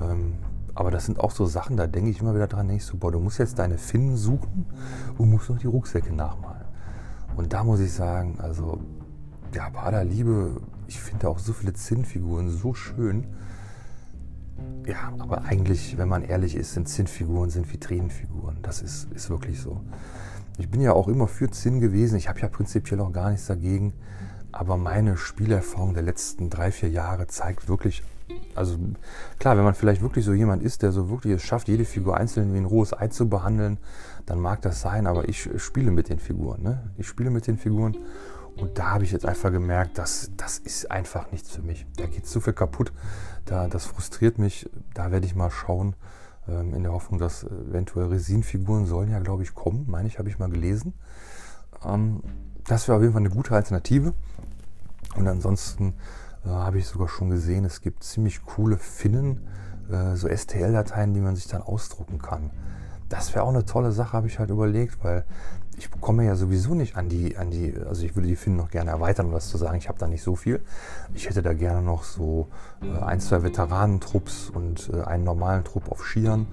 Ähm, 0.00 0.34
aber 0.74 0.90
das 0.90 1.06
sind 1.06 1.18
auch 1.18 1.32
so 1.32 1.44
Sachen, 1.46 1.76
da 1.76 1.86
denke 1.86 2.10
ich 2.10 2.20
immer 2.20 2.34
wieder 2.34 2.46
dran, 2.46 2.68
denke 2.68 2.82
ich 2.82 2.86
so, 2.86 2.96
boah, 2.96 3.10
du 3.10 3.18
musst 3.18 3.38
jetzt 3.38 3.58
deine 3.58 3.78
Finnen 3.78 4.16
suchen 4.16 4.66
und 5.18 5.28
musst 5.28 5.50
noch 5.50 5.58
die 5.58 5.66
Rucksäcke 5.66 6.14
nachmalen. 6.14 6.66
Und 7.36 7.52
da 7.52 7.64
muss 7.64 7.80
ich 7.80 7.92
sagen, 7.92 8.38
also, 8.38 8.80
ja, 9.54 9.68
bei 9.70 9.80
aller 9.80 10.04
Liebe, 10.04 10.60
ich 10.86 11.00
finde 11.00 11.28
auch 11.28 11.38
so 11.38 11.52
viele 11.52 11.72
Zinnfiguren 11.72 12.50
so 12.50 12.74
schön. 12.74 13.26
Ja, 14.86 15.12
aber 15.18 15.44
eigentlich, 15.44 15.98
wenn 15.98 16.08
man 16.08 16.22
ehrlich 16.22 16.54
ist, 16.54 16.74
sind 16.74 16.88
Zinnfiguren, 16.88 17.50
sind 17.50 17.72
Vitrinenfiguren. 17.72 18.58
Das 18.62 18.80
ist, 18.80 19.12
ist 19.12 19.30
wirklich 19.30 19.60
so. 19.60 19.80
Ich 20.58 20.70
bin 20.70 20.80
ja 20.80 20.92
auch 20.92 21.08
immer 21.08 21.28
für 21.28 21.50
Zinn 21.50 21.80
gewesen. 21.80 22.16
Ich 22.16 22.28
habe 22.28 22.40
ja 22.40 22.48
prinzipiell 22.48 23.00
auch 23.00 23.12
gar 23.12 23.30
nichts 23.30 23.46
dagegen. 23.46 23.92
Aber 24.50 24.76
meine 24.76 25.16
Spielerfahrung 25.16 25.94
der 25.94 26.02
letzten 26.02 26.50
drei, 26.50 26.72
vier 26.72 26.88
Jahre 26.88 27.26
zeigt 27.26 27.68
wirklich 27.68 28.02
also 28.58 28.76
klar, 29.38 29.56
wenn 29.56 29.64
man 29.64 29.74
vielleicht 29.74 30.02
wirklich 30.02 30.24
so 30.24 30.32
jemand 30.32 30.62
ist, 30.62 30.82
der 30.82 30.92
so 30.92 31.08
wirklich 31.08 31.34
es 31.34 31.42
schafft, 31.42 31.68
jede 31.68 31.84
Figur 31.84 32.16
einzeln 32.16 32.52
wie 32.52 32.58
ein 32.58 32.64
rohes 32.64 32.92
Ei 32.92 33.08
zu 33.08 33.28
behandeln, 33.28 33.78
dann 34.26 34.40
mag 34.40 34.60
das 34.62 34.80
sein, 34.80 35.06
aber 35.06 35.28
ich 35.28 35.48
spiele 35.56 35.90
mit 35.90 36.08
den 36.08 36.18
Figuren. 36.18 36.62
Ne? 36.62 36.90
Ich 36.98 37.06
spiele 37.06 37.30
mit 37.30 37.46
den 37.46 37.56
Figuren 37.56 37.96
und 38.56 38.78
da 38.78 38.90
habe 38.90 39.04
ich 39.04 39.12
jetzt 39.12 39.24
einfach 39.24 39.52
gemerkt, 39.52 39.98
dass 39.98 40.32
das 40.36 40.58
ist 40.58 40.90
einfach 40.90 41.30
nichts 41.30 41.50
für 41.50 41.62
mich. 41.62 41.86
Da 41.96 42.06
geht 42.06 42.26
zu 42.26 42.40
viel 42.40 42.52
kaputt. 42.52 42.92
Da, 43.44 43.68
das 43.68 43.86
frustriert 43.86 44.38
mich. 44.38 44.68
Da 44.94 45.10
werde 45.12 45.26
ich 45.26 45.34
mal 45.34 45.50
schauen, 45.50 45.94
ähm, 46.48 46.74
in 46.74 46.82
der 46.82 46.92
Hoffnung, 46.92 47.20
dass 47.20 47.44
eventuell 47.44 48.08
Resinfiguren 48.08 48.86
sollen 48.86 49.10
ja, 49.10 49.20
glaube 49.20 49.44
ich, 49.44 49.54
kommen. 49.54 49.84
Meine 49.88 50.08
ich, 50.08 50.18
habe 50.18 50.28
ich 50.28 50.38
mal 50.38 50.50
gelesen. 50.50 50.94
Ähm, 51.84 52.22
das 52.66 52.88
wäre 52.88 52.96
auf 52.96 53.02
jeden 53.02 53.12
Fall 53.12 53.22
eine 53.22 53.30
gute 53.30 53.54
Alternative. 53.54 54.12
Und 55.14 55.28
ansonsten 55.28 55.94
äh, 56.48 56.50
habe 56.50 56.78
ich 56.78 56.86
sogar 56.86 57.08
schon 57.08 57.30
gesehen, 57.30 57.64
es 57.64 57.80
gibt 57.80 58.02
ziemlich 58.02 58.44
coole 58.44 58.78
Finnen, 58.78 59.46
äh, 59.90 60.16
so 60.16 60.28
STL-Dateien, 60.28 61.14
die 61.14 61.20
man 61.20 61.36
sich 61.36 61.46
dann 61.46 61.62
ausdrucken 61.62 62.18
kann. 62.18 62.50
Das 63.08 63.34
wäre 63.34 63.44
auch 63.44 63.50
eine 63.50 63.64
tolle 63.64 63.92
Sache, 63.92 64.12
habe 64.12 64.26
ich 64.26 64.38
halt 64.38 64.50
überlegt, 64.50 65.02
weil 65.02 65.24
ich 65.78 65.90
komme 66.00 66.24
ja 66.24 66.34
sowieso 66.34 66.74
nicht 66.74 66.96
an 66.96 67.08
die, 67.08 67.36
an 67.36 67.50
die, 67.50 67.74
also 67.88 68.04
ich 68.04 68.16
würde 68.16 68.28
die 68.28 68.36
Finnen 68.36 68.56
noch 68.56 68.70
gerne 68.70 68.90
erweitern, 68.90 69.26
um 69.26 69.32
das 69.32 69.48
zu 69.48 69.56
sagen, 69.58 69.78
ich 69.78 69.88
habe 69.88 69.98
da 69.98 70.08
nicht 70.08 70.22
so 70.22 70.34
viel. 70.34 70.60
Ich 71.14 71.28
hätte 71.28 71.40
da 71.40 71.52
gerne 71.52 71.82
noch 71.82 72.02
so 72.02 72.48
äh, 72.82 73.02
ein, 73.02 73.20
zwei 73.20 73.42
Veteranentrupps 73.42 74.50
und 74.50 74.90
äh, 74.92 75.02
einen 75.02 75.24
normalen 75.24 75.64
Trupp 75.64 75.90
auf 75.90 76.04
Skiern. 76.04 76.46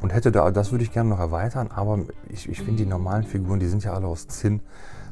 Und 0.00 0.12
hätte 0.12 0.30
da, 0.30 0.50
das 0.52 0.70
würde 0.70 0.84
ich 0.84 0.92
gerne 0.92 1.10
noch 1.10 1.18
erweitern, 1.18 1.70
aber 1.74 1.98
ich, 2.28 2.48
ich 2.48 2.58
finde 2.58 2.84
die 2.84 2.88
normalen 2.88 3.24
Figuren, 3.24 3.58
die 3.58 3.66
sind 3.66 3.82
ja 3.82 3.94
alle 3.94 4.06
aus 4.06 4.28
Zinn, 4.28 4.60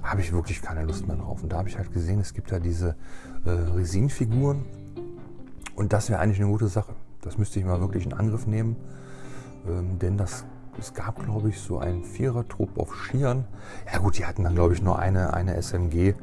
habe 0.02 0.20
ich 0.20 0.32
wirklich 0.32 0.62
keine 0.62 0.84
Lust 0.84 1.08
mehr 1.08 1.16
drauf. 1.16 1.42
Und 1.42 1.52
da 1.52 1.58
habe 1.58 1.68
ich 1.68 1.76
halt 1.76 1.92
gesehen, 1.92 2.20
es 2.20 2.34
gibt 2.34 2.52
ja 2.52 2.60
diese 2.60 2.94
äh, 3.46 3.50
Resinfiguren. 3.50 4.64
Und 5.74 5.92
das 5.92 6.10
wäre 6.10 6.20
eigentlich 6.20 6.40
eine 6.40 6.50
gute 6.50 6.68
Sache. 6.68 6.94
Das 7.22 7.38
müsste 7.38 7.58
ich 7.58 7.64
mal 7.64 7.80
wirklich 7.80 8.04
in 8.04 8.12
Angriff 8.12 8.46
nehmen. 8.46 8.76
Ähm, 9.68 9.98
denn 9.98 10.16
das 10.16 10.44
es 10.78 10.92
gab, 10.92 11.24
glaube 11.24 11.48
ich, 11.48 11.58
so 11.58 11.78
einen 11.78 12.04
Vierertrupp 12.04 12.78
auf 12.78 12.94
Skiern. 12.94 13.46
Ja 13.90 13.98
gut, 13.98 14.18
die 14.18 14.26
hatten 14.26 14.44
dann, 14.44 14.54
glaube 14.54 14.74
ich, 14.74 14.82
nur 14.82 14.98
eine, 14.98 15.32
eine 15.32 15.56
SMG. 15.56 16.08
Äh, 16.08 16.14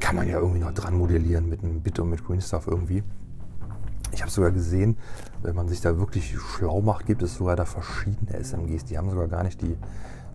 kann 0.00 0.16
man 0.16 0.28
ja 0.28 0.38
irgendwie 0.38 0.60
noch 0.60 0.72
dran 0.72 0.94
modellieren 0.94 1.48
mit 1.48 1.62
einem 1.62 1.80
Bit 1.80 2.00
und 2.00 2.10
mit 2.10 2.24
Green 2.24 2.40
Stuff 2.40 2.66
irgendwie. 2.66 3.02
Ich 4.12 4.22
habe 4.22 4.30
sogar 4.30 4.50
gesehen, 4.50 4.96
wenn 5.42 5.54
man 5.54 5.68
sich 5.68 5.80
da 5.80 5.98
wirklich 5.98 6.36
schlau 6.36 6.80
macht, 6.80 7.06
gibt 7.06 7.22
es 7.22 7.36
sogar 7.36 7.56
da 7.56 7.66
verschiedene 7.66 8.42
SMGs. 8.42 8.84
Die 8.86 8.98
haben 8.98 9.10
sogar 9.10 9.28
gar 9.28 9.44
nicht 9.44 9.60
die 9.62 9.76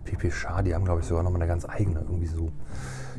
PP 0.04 0.30
Char, 0.30 0.62
die 0.62 0.74
haben, 0.74 0.84
glaube 0.84 1.00
ich, 1.00 1.06
sogar 1.06 1.22
nochmal 1.22 1.40
eine 1.42 1.48
ganz 1.48 1.66
eigene. 1.68 2.00
Irgendwie 2.00 2.26
so. 2.26 2.50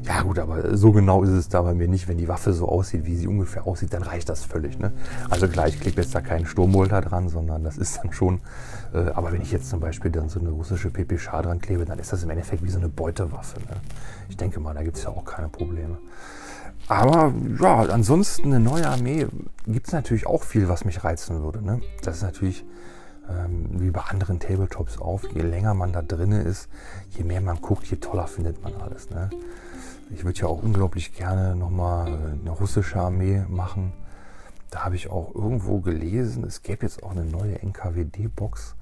Ja, 0.04 0.22
gut, 0.22 0.40
aber 0.40 0.78
so 0.78 0.92
genau 0.92 1.24
ist 1.24 1.30
es 1.30 1.50
da 1.50 1.62
bei 1.62 1.74
mir 1.74 1.88
nicht. 1.88 2.08
Wenn 2.08 2.18
die 2.18 2.28
Waffe 2.28 2.54
so 2.54 2.68
aussieht, 2.68 3.06
wie 3.06 3.16
sie 3.16 3.28
ungefähr 3.28 3.66
aussieht, 3.66 3.94
dann 3.94 4.04
reicht 4.04 4.30
das 4.30 4.44
völlig. 4.44 4.78
Ne? 4.78 4.92
Also 5.30 5.48
klar, 5.48 5.68
ich 5.68 5.80
klebe 5.80 6.02
jetzt 6.02 6.14
da 6.14 6.22
keinen 6.22 6.46
Sturmbolter 6.46 7.02
dran, 7.02 7.30
sondern 7.30 7.64
das 7.64 7.78
ist 7.78 7.98
dann 7.98 8.12
schon. 8.12 8.42
Äh, 8.94 9.10
aber 9.16 9.32
wenn 9.32 9.42
ich 9.42 9.52
jetzt 9.52 9.70
zum 9.70 9.80
Beispiel 9.80 10.12
dann 10.12 10.30
so 10.30 10.40
eine 10.40 10.50
russische 10.50 10.90
PP 10.90 11.18
Char 11.18 11.44
dran 11.44 11.60
klebe, 11.60 11.86
dann 11.86 11.98
ist 11.98 12.14
das 12.14 12.24
im 12.24 12.30
Endeffekt 12.30 12.64
wie 12.64 12.70
so 12.70 12.78
eine 12.78 12.90
Beutewaffe. 12.90 13.60
Ne? 13.62 13.78
Ich 14.30 14.38
denke 14.38 14.60
mal, 14.60 14.74
da 14.74 14.84
gibt 14.84 14.98
es 14.98 15.04
ja 15.04 15.10
auch 15.10 15.26
keine 15.26 15.50
Probleme. 15.50 15.98
Aber 16.88 17.34
ja, 17.60 17.80
ansonsten 17.84 18.48
eine 18.48 18.60
neue 18.60 18.88
Armee 18.88 19.28
gibt 19.66 19.88
es 19.88 19.94
natürlich 19.94 20.28
auch 20.28 20.44
viel, 20.44 20.70
was 20.70 20.86
mich 20.86 21.04
reizen 21.04 21.42
würde. 21.42 21.64
Ne? 21.64 21.82
Das 22.04 22.18
ist 22.18 22.24
natürlich 22.24 22.64
ähm, 23.30 23.68
wie 23.80 23.92
bei 23.92 24.02
anderen 24.02 24.40
Tabletops 24.40 25.00
auf. 25.00 25.24
Je 25.34 25.42
länger 25.42 25.74
man 25.74 25.94
da 25.94 26.02
drin 26.02 26.32
ist, 26.32 26.70
je 27.12 27.24
mehr 27.24 27.42
man 27.42 27.62
guckt, 27.62 27.86
je 27.88 27.98
toller 27.98 28.28
findet 28.28 28.64
man 28.64 28.76
alles. 28.76 29.10
Ne? 29.10 29.30
Ich 30.12 30.24
würde 30.24 30.40
ja 30.40 30.48
auch 30.48 30.62
unglaublich 30.62 31.16
gerne 31.16 31.56
nochmal 31.56 32.08
eine 32.08 32.52
russische 32.52 33.00
Armee 33.00 33.44
machen. 33.48 33.94
Da 34.70 34.86
habe 34.86 34.96
ich 34.96 35.10
auch 35.10 35.34
irgendwo 35.34 35.80
gelesen, 35.80 36.44
es 36.44 36.62
gäbe 36.62 36.86
jetzt 36.86 37.04
auch 37.04 37.12
eine 37.12 37.26
neue 37.26 37.62
NKWD-Box. 37.62 38.76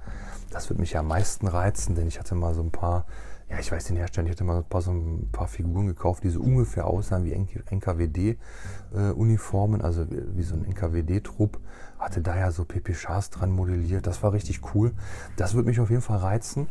Das 0.50 0.70
würde 0.70 0.82
mich 0.82 0.94
ja 0.94 1.02
am 1.02 1.08
meisten 1.08 1.48
reizen, 1.48 1.96
denn 1.96 2.08
ich 2.08 2.20
hatte 2.20 2.36
mal 2.36 2.54
so 2.54 2.62
ein 2.62 2.72
paar 2.72 3.06
ja, 3.54 3.60
ich 3.60 3.72
weiß 3.72 3.86
den 3.86 3.96
Hersteller, 3.98 4.26
ich 4.26 4.32
hatte 4.32 4.44
mal 4.44 4.58
ein 4.58 4.64
paar, 4.64 4.82
so 4.82 4.90
ein 4.92 5.30
paar 5.32 5.48
Figuren 5.48 5.86
gekauft, 5.86 6.24
die 6.24 6.30
so 6.30 6.42
ungefähr 6.42 6.88
aussahen 6.88 7.24
wie 7.24 7.34
NKWD-Uniformen, 7.34 9.82
äh, 9.82 9.84
also 9.84 10.10
wie, 10.10 10.38
wie, 10.38 10.42
so 10.42 10.56
ein 10.56 10.66
NKWD-Trupp. 10.66 11.60
Hatte 12.04 12.22
da 12.22 12.36
ja 12.38 12.52
so 12.52 12.66
PP-Chars 12.66 13.30
dran 13.30 13.52
modelliert. 13.52 14.06
Das 14.06 14.24
war 14.24 14.34
richtig 14.34 14.76
cool. 14.76 14.92
Das 15.38 15.54
würde 15.54 15.70
mich 15.70 15.80
auf 15.80 15.90
jeden 15.90 16.02
Fall 16.02 16.18
reizen. 16.18 16.68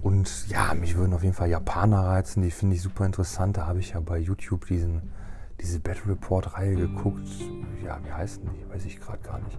Und 0.00 0.48
ja, 0.48 0.74
mich 0.74 0.96
würden 0.96 1.12
auf 1.12 1.24
jeden 1.24 1.34
Fall 1.34 1.48
Japaner 1.48 2.04
reizen. 2.04 2.42
Die 2.42 2.52
finde 2.52 2.76
ich 2.76 2.82
super 2.82 3.04
interessant. 3.04 3.56
Da 3.56 3.66
habe 3.66 3.80
ich 3.80 3.90
ja 3.90 4.00
bei 4.00 4.18
YouTube 4.18 4.66
diesen, 4.66 5.02
diese 5.60 5.80
Battle 5.80 6.12
Report-Reihe 6.12 6.76
geguckt. 6.76 7.26
Ja, 7.84 7.98
wie 8.04 8.12
heißen 8.12 8.44
die? 8.44 8.72
Weiß 8.72 8.84
ich 8.84 9.00
gerade 9.00 9.18
gar 9.22 9.40
nicht 9.40 9.58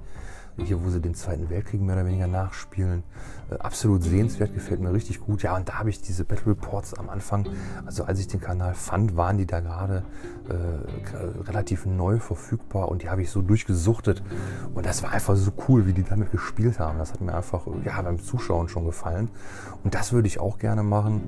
hier, 0.58 0.84
wo 0.84 0.90
sie 0.90 1.02
den 1.02 1.16
Zweiten 1.16 1.50
Weltkrieg 1.50 1.82
mehr 1.82 1.96
oder 1.96 2.06
weniger 2.06 2.28
nachspielen. 2.28 3.04
Äh, 3.50 3.56
absolut 3.56 4.04
sehenswert, 4.04 4.54
gefällt 4.54 4.80
mir 4.80 4.94
richtig 4.94 5.20
gut. 5.20 5.44
Ja, 5.44 5.56
und 5.56 5.70
da 5.70 5.80
habe 5.80 5.90
ich 5.90 6.02
diese 6.02 6.24
Battle 6.24 6.48
Reports 6.52 6.94
am 6.94 7.10
Anfang, 7.10 7.48
also 7.86 8.04
als 8.04 8.20
ich 8.20 8.28
den 8.28 8.42
Kanal 8.42 8.74
fand, 8.74 9.16
waren 9.16 9.38
die 9.38 9.46
da 9.46 9.60
gerade 9.60 10.04
äh, 10.50 11.42
relativ 11.48 11.86
neu 11.86 12.20
verfügbar 12.20 12.90
und 12.90 13.04
die 13.04 13.10
habe 13.10 13.22
ich 13.22 13.32
so 13.32 13.42
durchgesuchtet. 13.42 14.24
Und 14.74 14.86
das 14.86 15.04
war 15.04 15.12
einfach 15.12 15.36
so 15.36 15.52
cool, 15.68 15.86
wie 15.86 15.94
die 15.94 16.04
damit 16.04 16.32
gespielt 16.32 16.80
haben. 16.80 16.98
Das 16.98 17.14
hat 17.14 17.22
mir 17.22 17.34
einfach 17.34 17.68
ja, 17.86 18.02
beim 18.02 18.20
Zuschauen 18.20 18.68
schon 18.68 18.86
gefallen. 18.86 19.30
Und 19.84 19.94
das 19.94 20.14
würde 20.14 20.28
ich 20.28 20.40
auch 20.40 20.60
gerne 20.60 20.84
machen. 20.84 21.22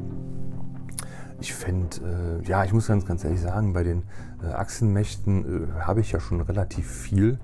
Ich 1.39 1.53
fände, 1.53 2.41
äh, 2.41 2.47
ja, 2.47 2.63
ich 2.63 2.73
muss 2.73 2.87
ganz, 2.87 3.05
ganz 3.05 3.23
ehrlich 3.23 3.41
sagen, 3.41 3.73
bei 3.73 3.83
den 3.83 4.03
äh, 4.41 4.53
Achsenmächten 4.53 5.67
äh, 5.67 5.81
habe 5.81 5.99
ich 5.99 6.11
ja 6.11 6.19
schon 6.19 6.39
relativ 6.41 6.89
viel. 6.89 7.39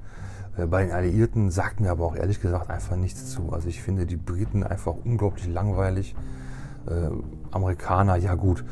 Äh, 0.60 0.68
bei 0.68 0.84
den 0.84 0.92
Alliierten 0.92 1.52
sagt 1.52 1.80
mir 1.80 1.92
aber 1.92 2.06
auch 2.06 2.16
ehrlich 2.16 2.42
gesagt 2.42 2.70
einfach 2.70 2.96
nichts 2.96 3.32
zu. 3.32 3.52
Also 3.52 3.68
ich 3.68 3.82
finde 3.82 4.06
die 4.06 4.18
Briten 4.18 4.64
einfach 4.64 4.96
unglaublich 5.04 5.48
langweilig. 5.48 6.16
Äh, 6.88 7.10
Amerikaner, 7.52 8.16
ja 8.16 8.36
gut, 8.36 8.64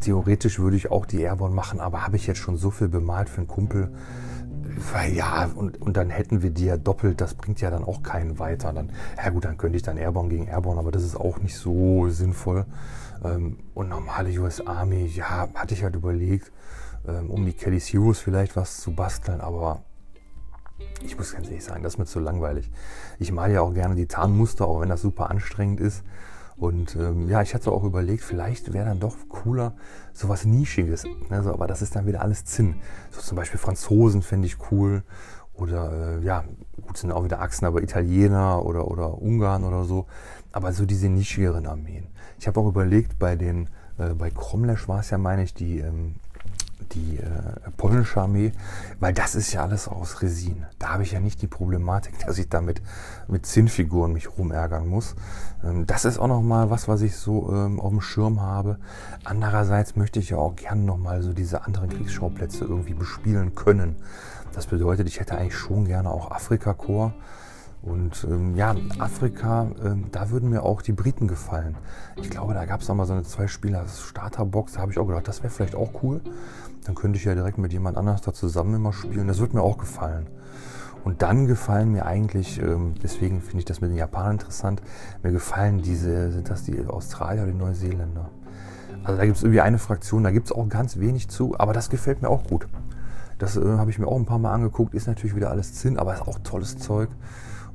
theoretisch 0.00 0.58
würde 0.58 0.76
ich 0.76 0.90
auch 0.90 1.06
die 1.06 1.20
Airborne 1.20 1.54
machen, 1.54 1.80
aber 1.80 2.04
habe 2.04 2.16
ich 2.16 2.26
jetzt 2.26 2.38
schon 2.38 2.56
so 2.56 2.70
viel 2.70 2.88
bemalt 2.88 3.28
für 3.28 3.38
einen 3.38 3.48
Kumpel. 3.48 3.90
Ja, 5.12 5.50
und, 5.54 5.82
und 5.82 5.96
dann 5.96 6.08
hätten 6.08 6.42
wir 6.42 6.50
die 6.50 6.64
ja 6.64 6.76
doppelt, 6.76 7.20
das 7.20 7.34
bringt 7.34 7.60
ja 7.60 7.70
dann 7.70 7.84
auch 7.84 8.02
keinen 8.02 8.38
weiter. 8.38 8.72
Dann, 8.72 8.90
ja 9.16 9.30
gut, 9.30 9.44
dann 9.44 9.58
könnte 9.58 9.76
ich 9.76 9.82
dann 9.82 9.98
Airborne 9.98 10.28
gegen 10.28 10.46
Airborne, 10.46 10.80
aber 10.80 10.90
das 10.90 11.02
ist 11.02 11.16
auch 11.16 11.38
nicht 11.40 11.56
so 11.56 12.08
sinnvoll. 12.08 12.64
Ähm, 13.22 13.58
und 13.74 13.88
normale 13.88 14.30
US 14.40 14.66
Army, 14.66 15.04
ja, 15.06 15.48
hatte 15.54 15.74
ich 15.74 15.82
halt 15.82 15.94
überlegt, 15.94 16.52
ähm, 17.06 17.28
um 17.28 17.44
die 17.44 17.52
Kelly's 17.52 17.92
Heroes 17.92 18.18
vielleicht 18.18 18.56
was 18.56 18.78
zu 18.78 18.94
basteln, 18.94 19.40
aber 19.40 19.82
ich 21.04 21.16
muss 21.16 21.32
ganz 21.32 21.48
ehrlich 21.48 21.64
sagen, 21.64 21.82
das 21.82 21.94
ist 21.94 21.98
mir 21.98 22.06
zu 22.06 22.20
langweilig. 22.20 22.70
Ich 23.18 23.32
male 23.32 23.54
ja 23.54 23.60
auch 23.60 23.74
gerne 23.74 23.94
die 23.94 24.06
Tarnmuster, 24.06 24.66
auch 24.66 24.80
wenn 24.80 24.88
das 24.88 25.02
super 25.02 25.30
anstrengend 25.30 25.80
ist. 25.80 26.02
Und 26.56 26.96
ähm, 26.96 27.28
ja, 27.28 27.42
ich 27.42 27.54
hatte 27.54 27.72
auch 27.72 27.82
überlegt, 27.82 28.22
vielleicht 28.22 28.72
wäre 28.72 28.86
dann 28.86 29.00
doch 29.00 29.16
cooler, 29.28 29.74
sowas 30.12 30.44
Nischiges. 30.44 31.04
Ne? 31.28 31.42
Aber 31.46 31.66
das 31.66 31.82
ist 31.82 31.96
dann 31.96 32.06
wieder 32.06 32.22
alles 32.22 32.44
Zinn. 32.44 32.76
So 33.10 33.20
zum 33.20 33.36
Beispiel 33.36 33.58
Franzosen 33.58 34.22
fände 34.22 34.46
ich 34.46 34.56
cool. 34.70 35.02
Oder 35.54 36.18
äh, 36.20 36.24
ja, 36.24 36.44
gut, 36.80 36.96
sind 36.96 37.12
auch 37.12 37.24
wieder 37.24 37.40
Achsen, 37.40 37.66
aber 37.66 37.82
Italiener 37.82 38.64
oder, 38.64 38.88
oder 38.88 39.20
Ungarn 39.20 39.64
oder 39.64 39.84
so. 39.84 40.06
Aber 40.52 40.72
so 40.72 40.86
diese 40.86 41.08
nischigeren 41.08 41.66
Armeen. 41.66 42.06
Ich 42.38 42.46
habe 42.46 42.60
auch 42.60 42.68
überlegt, 42.68 43.18
bei 43.18 43.36
den, 43.36 43.68
äh, 43.98 44.14
bei 44.14 44.30
Kromlesch 44.30 44.88
war 44.88 45.00
es 45.00 45.10
ja, 45.10 45.18
meine 45.18 45.42
ich, 45.42 45.54
die 45.54 45.80
ähm, 45.80 46.16
die 46.94 47.18
äh, 47.18 47.70
polnische 47.76 48.20
Armee, 48.20 48.52
weil 49.00 49.12
das 49.12 49.34
ist 49.34 49.52
ja 49.52 49.62
alles 49.62 49.88
aus 49.88 50.22
Resin. 50.22 50.66
Da 50.78 50.90
habe 50.90 51.02
ich 51.02 51.12
ja 51.12 51.20
nicht 51.20 51.42
die 51.42 51.46
Problematik, 51.46 52.18
dass 52.26 52.38
ich 52.38 52.48
damit 52.48 52.82
mit 53.28 53.46
Zinnfiguren 53.46 54.12
mich 54.12 54.36
rumärgern 54.38 54.86
muss. 54.86 55.14
Ähm, 55.64 55.86
das 55.86 56.04
ist 56.04 56.18
auch 56.18 56.28
nochmal 56.28 56.70
was, 56.70 56.88
was 56.88 57.02
ich 57.02 57.16
so 57.16 57.52
ähm, 57.52 57.80
auf 57.80 57.90
dem 57.90 58.00
Schirm 58.00 58.40
habe. 58.40 58.78
Andererseits 59.24 59.96
möchte 59.96 60.20
ich 60.20 60.30
ja 60.30 60.38
auch 60.38 60.56
gerne 60.56 60.82
nochmal 60.82 61.22
so 61.22 61.32
diese 61.32 61.64
anderen 61.64 61.88
Kriegsschauplätze 61.88 62.64
irgendwie 62.64 62.94
bespielen 62.94 63.54
können. 63.54 63.96
Das 64.52 64.66
bedeutet, 64.66 65.08
ich 65.08 65.18
hätte 65.20 65.36
eigentlich 65.36 65.56
schon 65.56 65.86
gerne 65.86 66.10
auch 66.10 66.30
Afrika-Korps. 66.30 67.14
Und 67.82 68.24
ähm, 68.30 68.54
ja, 68.54 68.76
Afrika, 68.98 69.66
ähm, 69.84 70.04
da 70.12 70.30
würden 70.30 70.50
mir 70.50 70.62
auch 70.62 70.82
die 70.82 70.92
Briten 70.92 71.26
gefallen. 71.26 71.76
Ich 72.14 72.30
glaube, 72.30 72.54
da 72.54 72.64
gab 72.64 72.80
es 72.80 72.88
mal 72.88 73.06
so 73.06 73.12
eine 73.12 73.24
Zwei-Spieler-Starterbox. 73.24 74.74
Da 74.74 74.80
habe 74.82 74.92
ich 74.92 74.98
auch 74.98 75.06
gedacht, 75.06 75.26
das 75.26 75.42
wäre 75.42 75.52
vielleicht 75.52 75.74
auch 75.74 75.90
cool. 76.02 76.20
Dann 76.84 76.94
könnte 76.94 77.18
ich 77.18 77.24
ja 77.24 77.34
direkt 77.34 77.58
mit 77.58 77.72
jemand 77.72 77.96
anders 77.96 78.22
da 78.22 78.32
zusammen 78.32 78.74
immer 78.74 78.92
spielen. 78.92 79.28
Das 79.28 79.38
würde 79.38 79.56
mir 79.56 79.62
auch 79.62 79.78
gefallen. 79.78 80.26
Und 81.04 81.22
dann 81.22 81.46
gefallen 81.46 81.90
mir 81.90 82.06
eigentlich, 82.06 82.60
ähm, 82.60 82.94
deswegen 83.02 83.40
finde 83.40 83.58
ich 83.58 83.64
das 83.64 83.80
mit 83.80 83.90
den 83.90 83.96
Japanern 83.96 84.32
interessant, 84.32 84.82
mir 85.22 85.32
gefallen 85.32 85.82
diese, 85.82 86.30
sind 86.30 86.48
das 86.48 86.62
die 86.62 86.86
Australier 86.86 87.42
oder 87.42 87.50
die 87.50 87.58
Neuseeländer? 87.58 88.30
Also 89.02 89.18
da 89.18 89.24
gibt 89.24 89.36
es 89.36 89.42
irgendwie 89.42 89.60
eine 89.60 89.78
Fraktion, 89.78 90.22
da 90.22 90.30
gibt 90.30 90.46
es 90.46 90.52
auch 90.52 90.68
ganz 90.68 90.98
wenig 91.00 91.28
zu, 91.28 91.58
aber 91.58 91.72
das 91.72 91.90
gefällt 91.90 92.22
mir 92.22 92.28
auch 92.28 92.44
gut. 92.44 92.68
Das 93.38 93.56
äh, 93.56 93.60
habe 93.64 93.90
ich 93.90 93.98
mir 93.98 94.06
auch 94.06 94.16
ein 94.16 94.26
paar 94.26 94.38
Mal 94.38 94.52
angeguckt, 94.52 94.94
ist 94.94 95.08
natürlich 95.08 95.34
wieder 95.34 95.50
alles 95.50 95.74
Zinn, 95.74 95.98
aber 95.98 96.14
ist 96.14 96.22
auch 96.22 96.38
tolles 96.44 96.78
Zeug. 96.78 97.08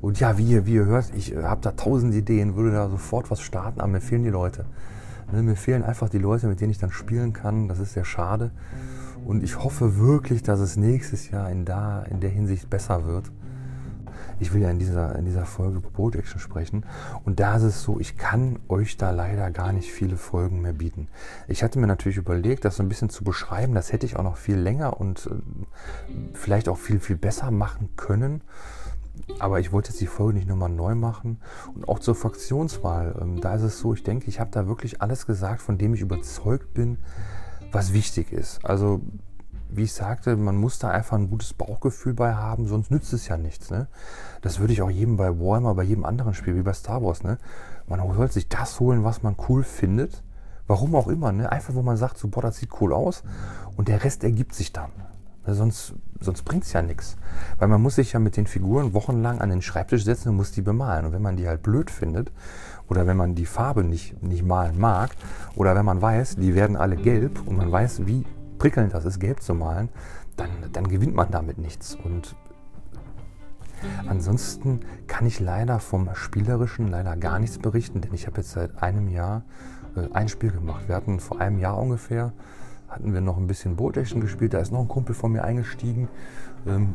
Und 0.00 0.20
ja, 0.20 0.38
wie 0.38 0.46
ihr, 0.46 0.64
wie 0.64 0.74
ihr 0.74 0.86
hört, 0.86 1.12
ich 1.14 1.34
äh, 1.34 1.42
habe 1.42 1.60
da 1.60 1.72
tausend 1.72 2.14
Ideen, 2.14 2.56
würde 2.56 2.72
da 2.72 2.88
sofort 2.88 3.30
was 3.30 3.42
starten, 3.42 3.80
aber 3.80 3.88
mir 3.88 4.00
fehlen 4.00 4.24
die 4.24 4.30
Leute. 4.30 4.64
Ne, 5.30 5.42
mir 5.42 5.56
fehlen 5.56 5.82
einfach 5.82 6.08
die 6.08 6.18
Leute, 6.18 6.46
mit 6.46 6.62
denen 6.62 6.70
ich 6.70 6.78
dann 6.78 6.90
spielen 6.90 7.34
kann. 7.34 7.68
Das 7.68 7.78
ist 7.78 7.92
sehr 7.92 8.06
schade. 8.06 8.50
Und 9.26 9.42
ich 9.42 9.62
hoffe 9.62 9.98
wirklich, 9.98 10.42
dass 10.42 10.60
es 10.60 10.76
nächstes 10.76 11.30
Jahr 11.30 11.50
in, 11.50 11.64
da, 11.64 12.02
in 12.02 12.20
der 12.20 12.30
Hinsicht 12.30 12.70
besser 12.70 13.06
wird. 13.06 13.30
Ich 14.40 14.52
will 14.52 14.62
ja 14.62 14.70
in 14.70 14.78
dieser, 14.78 15.16
in 15.16 15.24
dieser 15.24 15.44
Folge 15.44 15.82
Action 16.18 16.40
sprechen. 16.40 16.84
Und 17.24 17.40
da 17.40 17.56
ist 17.56 17.64
es 17.64 17.82
so, 17.82 17.98
ich 17.98 18.16
kann 18.16 18.58
euch 18.68 18.96
da 18.96 19.10
leider 19.10 19.50
gar 19.50 19.72
nicht 19.72 19.90
viele 19.90 20.16
Folgen 20.16 20.62
mehr 20.62 20.72
bieten. 20.72 21.08
Ich 21.48 21.62
hatte 21.62 21.78
mir 21.78 21.88
natürlich 21.88 22.18
überlegt, 22.18 22.64
das 22.64 22.76
so 22.76 22.82
ein 22.82 22.88
bisschen 22.88 23.10
zu 23.10 23.24
beschreiben. 23.24 23.74
Das 23.74 23.92
hätte 23.92 24.06
ich 24.06 24.16
auch 24.16 24.22
noch 24.22 24.36
viel 24.36 24.56
länger 24.56 25.00
und 25.00 25.26
äh, 25.26 26.34
vielleicht 26.34 26.68
auch 26.68 26.78
viel, 26.78 27.00
viel 27.00 27.16
besser 27.16 27.50
machen 27.50 27.90
können. 27.96 28.42
Aber 29.40 29.58
ich 29.58 29.72
wollte 29.72 29.90
jetzt 29.90 30.00
die 30.00 30.06
Folge 30.06 30.38
nicht 30.38 30.48
nochmal 30.48 30.70
neu 30.70 30.94
machen. 30.94 31.40
Und 31.74 31.88
auch 31.88 31.98
zur 31.98 32.14
Fraktionswahl. 32.14 33.16
Ähm, 33.20 33.40
da 33.40 33.56
ist 33.56 33.62
es 33.62 33.78
so, 33.80 33.92
ich 33.92 34.04
denke, 34.04 34.28
ich 34.28 34.38
habe 34.38 34.50
da 34.52 34.68
wirklich 34.68 35.02
alles 35.02 35.26
gesagt, 35.26 35.62
von 35.62 35.78
dem 35.78 35.94
ich 35.94 36.00
überzeugt 36.00 36.74
bin, 36.74 36.98
was 37.72 37.92
wichtig 37.92 38.32
ist. 38.32 38.64
Also, 38.64 39.00
wie 39.70 39.82
ich 39.82 39.92
sagte, 39.92 40.36
man 40.36 40.56
muss 40.56 40.78
da 40.78 40.90
einfach 40.90 41.16
ein 41.16 41.28
gutes 41.28 41.52
Bauchgefühl 41.52 42.14
bei 42.14 42.34
haben, 42.34 42.66
sonst 42.66 42.90
nützt 42.90 43.12
es 43.12 43.28
ja 43.28 43.36
nichts. 43.36 43.70
Ne? 43.70 43.86
Das 44.40 44.60
würde 44.60 44.72
ich 44.72 44.82
auch 44.82 44.90
jedem 44.90 45.16
bei 45.16 45.38
Warhammer, 45.38 45.74
bei 45.74 45.82
jedem 45.82 46.04
anderen 46.04 46.34
Spiel, 46.34 46.56
wie 46.56 46.62
bei 46.62 46.72
Star 46.72 47.02
Wars. 47.02 47.22
Ne? 47.22 47.38
Man 47.86 48.00
sollte 48.14 48.34
sich 48.34 48.48
das 48.48 48.80
holen, 48.80 49.04
was 49.04 49.22
man 49.22 49.36
cool 49.48 49.62
findet. 49.62 50.22
Warum 50.66 50.94
auch 50.94 51.08
immer. 51.08 51.32
Ne? 51.32 51.50
Einfach, 51.50 51.74
wo 51.74 51.82
man 51.82 51.96
sagt, 51.96 52.18
so, 52.18 52.28
boah, 52.28 52.42
das 52.42 52.56
sieht 52.56 52.80
cool 52.80 52.92
aus. 52.92 53.22
Und 53.76 53.88
der 53.88 54.04
Rest 54.04 54.24
ergibt 54.24 54.54
sich 54.54 54.72
dann. 54.72 54.90
Sonst, 55.46 55.94
sonst 56.20 56.42
bringt 56.44 56.64
es 56.64 56.72
ja 56.72 56.82
nichts. 56.82 57.16
Weil 57.58 57.68
man 57.68 57.82
muss 57.82 57.96
sich 57.96 58.12
ja 58.12 58.18
mit 58.18 58.36
den 58.36 58.46
Figuren 58.46 58.94
wochenlang 58.94 59.40
an 59.40 59.50
den 59.50 59.62
Schreibtisch 59.62 60.04
setzen 60.04 60.30
und 60.30 60.36
muss 60.36 60.52
die 60.52 60.62
bemalen. 60.62 61.06
Und 61.06 61.12
wenn 61.12 61.22
man 61.22 61.36
die 61.36 61.48
halt 61.48 61.62
blöd 61.62 61.90
findet 61.90 62.32
oder 62.88 63.06
wenn 63.06 63.16
man 63.16 63.34
die 63.34 63.46
Farbe 63.46 63.84
nicht, 63.84 64.22
nicht 64.22 64.44
malen 64.44 64.78
mag 64.78 65.10
oder 65.54 65.74
wenn 65.74 65.84
man 65.84 66.02
weiß, 66.02 66.36
die 66.36 66.54
werden 66.54 66.76
alle 66.76 66.96
gelb 66.96 67.40
und 67.46 67.56
man 67.56 67.70
weiß, 67.70 68.06
wie 68.06 68.24
prickelnd 68.58 68.94
das 68.94 69.04
ist, 69.04 69.20
gelb 69.20 69.42
zu 69.42 69.54
malen, 69.54 69.88
dann, 70.36 70.50
dann 70.72 70.88
gewinnt 70.88 71.14
man 71.14 71.30
damit 71.30 71.58
nichts. 71.58 71.94
Und 71.94 72.34
Ansonsten 74.06 74.80
kann 75.06 75.26
ich 75.26 75.40
leider 75.40 75.78
vom 75.78 76.10
Spielerischen 76.14 76.88
leider 76.88 77.16
gar 77.16 77.38
nichts 77.38 77.58
berichten, 77.58 78.00
denn 78.00 78.14
ich 78.14 78.26
habe 78.26 78.38
jetzt 78.38 78.50
seit 78.50 78.82
einem 78.82 79.08
Jahr 79.08 79.42
äh, 79.96 80.12
ein 80.12 80.28
Spiel 80.28 80.50
gemacht. 80.50 80.88
Wir 80.88 80.96
hatten 80.96 81.20
vor 81.20 81.40
einem 81.40 81.58
Jahr 81.58 81.78
ungefähr, 81.78 82.32
hatten 82.88 83.12
wir 83.12 83.20
noch 83.20 83.36
ein 83.36 83.46
bisschen 83.46 83.76
Bolt 83.76 83.96
Action 83.96 84.20
gespielt, 84.20 84.54
da 84.54 84.58
ist 84.58 84.72
noch 84.72 84.80
ein 84.80 84.88
Kumpel 84.88 85.14
von 85.14 85.32
mir 85.32 85.44
eingestiegen. 85.44 86.08
Ähm, 86.66 86.94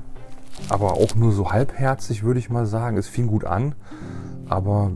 aber 0.70 0.94
auch 0.94 1.16
nur 1.16 1.32
so 1.32 1.52
halbherzig, 1.52 2.24
würde 2.24 2.40
ich 2.40 2.50
mal 2.50 2.66
sagen. 2.66 2.98
Es 2.98 3.08
fing 3.08 3.28
gut 3.28 3.46
an, 3.46 3.76
aber 4.48 4.92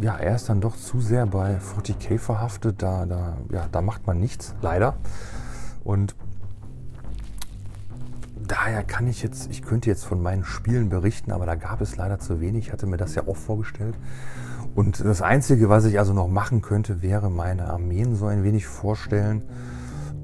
ja, 0.00 0.16
er 0.16 0.36
ist 0.36 0.48
dann 0.48 0.60
doch 0.60 0.76
zu 0.76 1.00
sehr 1.00 1.26
bei 1.26 1.58
40k 1.58 2.18
verhaftet. 2.18 2.82
Da, 2.82 3.06
da, 3.06 3.36
ja, 3.52 3.66
da 3.70 3.80
macht 3.82 4.06
man 4.06 4.18
nichts, 4.18 4.54
leider. 4.62 4.96
Und 5.84 6.14
daher 8.46 8.82
kann 8.82 9.06
ich 9.06 9.22
jetzt, 9.22 9.50
ich 9.50 9.62
könnte 9.62 9.88
jetzt 9.88 10.04
von 10.04 10.22
meinen 10.22 10.44
Spielen 10.44 10.88
berichten, 10.88 11.32
aber 11.32 11.46
da 11.46 11.54
gab 11.54 11.80
es 11.80 11.96
leider 11.96 12.18
zu 12.18 12.40
wenig. 12.40 12.66
Ich 12.66 12.72
hatte 12.72 12.86
mir 12.86 12.96
das 12.96 13.14
ja 13.14 13.26
auch 13.26 13.36
vorgestellt. 13.36 13.94
Und 14.74 15.04
das 15.04 15.20
Einzige, 15.20 15.68
was 15.68 15.84
ich 15.84 15.98
also 15.98 16.12
noch 16.12 16.28
machen 16.28 16.62
könnte, 16.62 17.02
wäre 17.02 17.30
meine 17.30 17.70
Armeen 17.70 18.14
so 18.16 18.26
ein 18.26 18.44
wenig 18.44 18.66
vorstellen. 18.66 19.42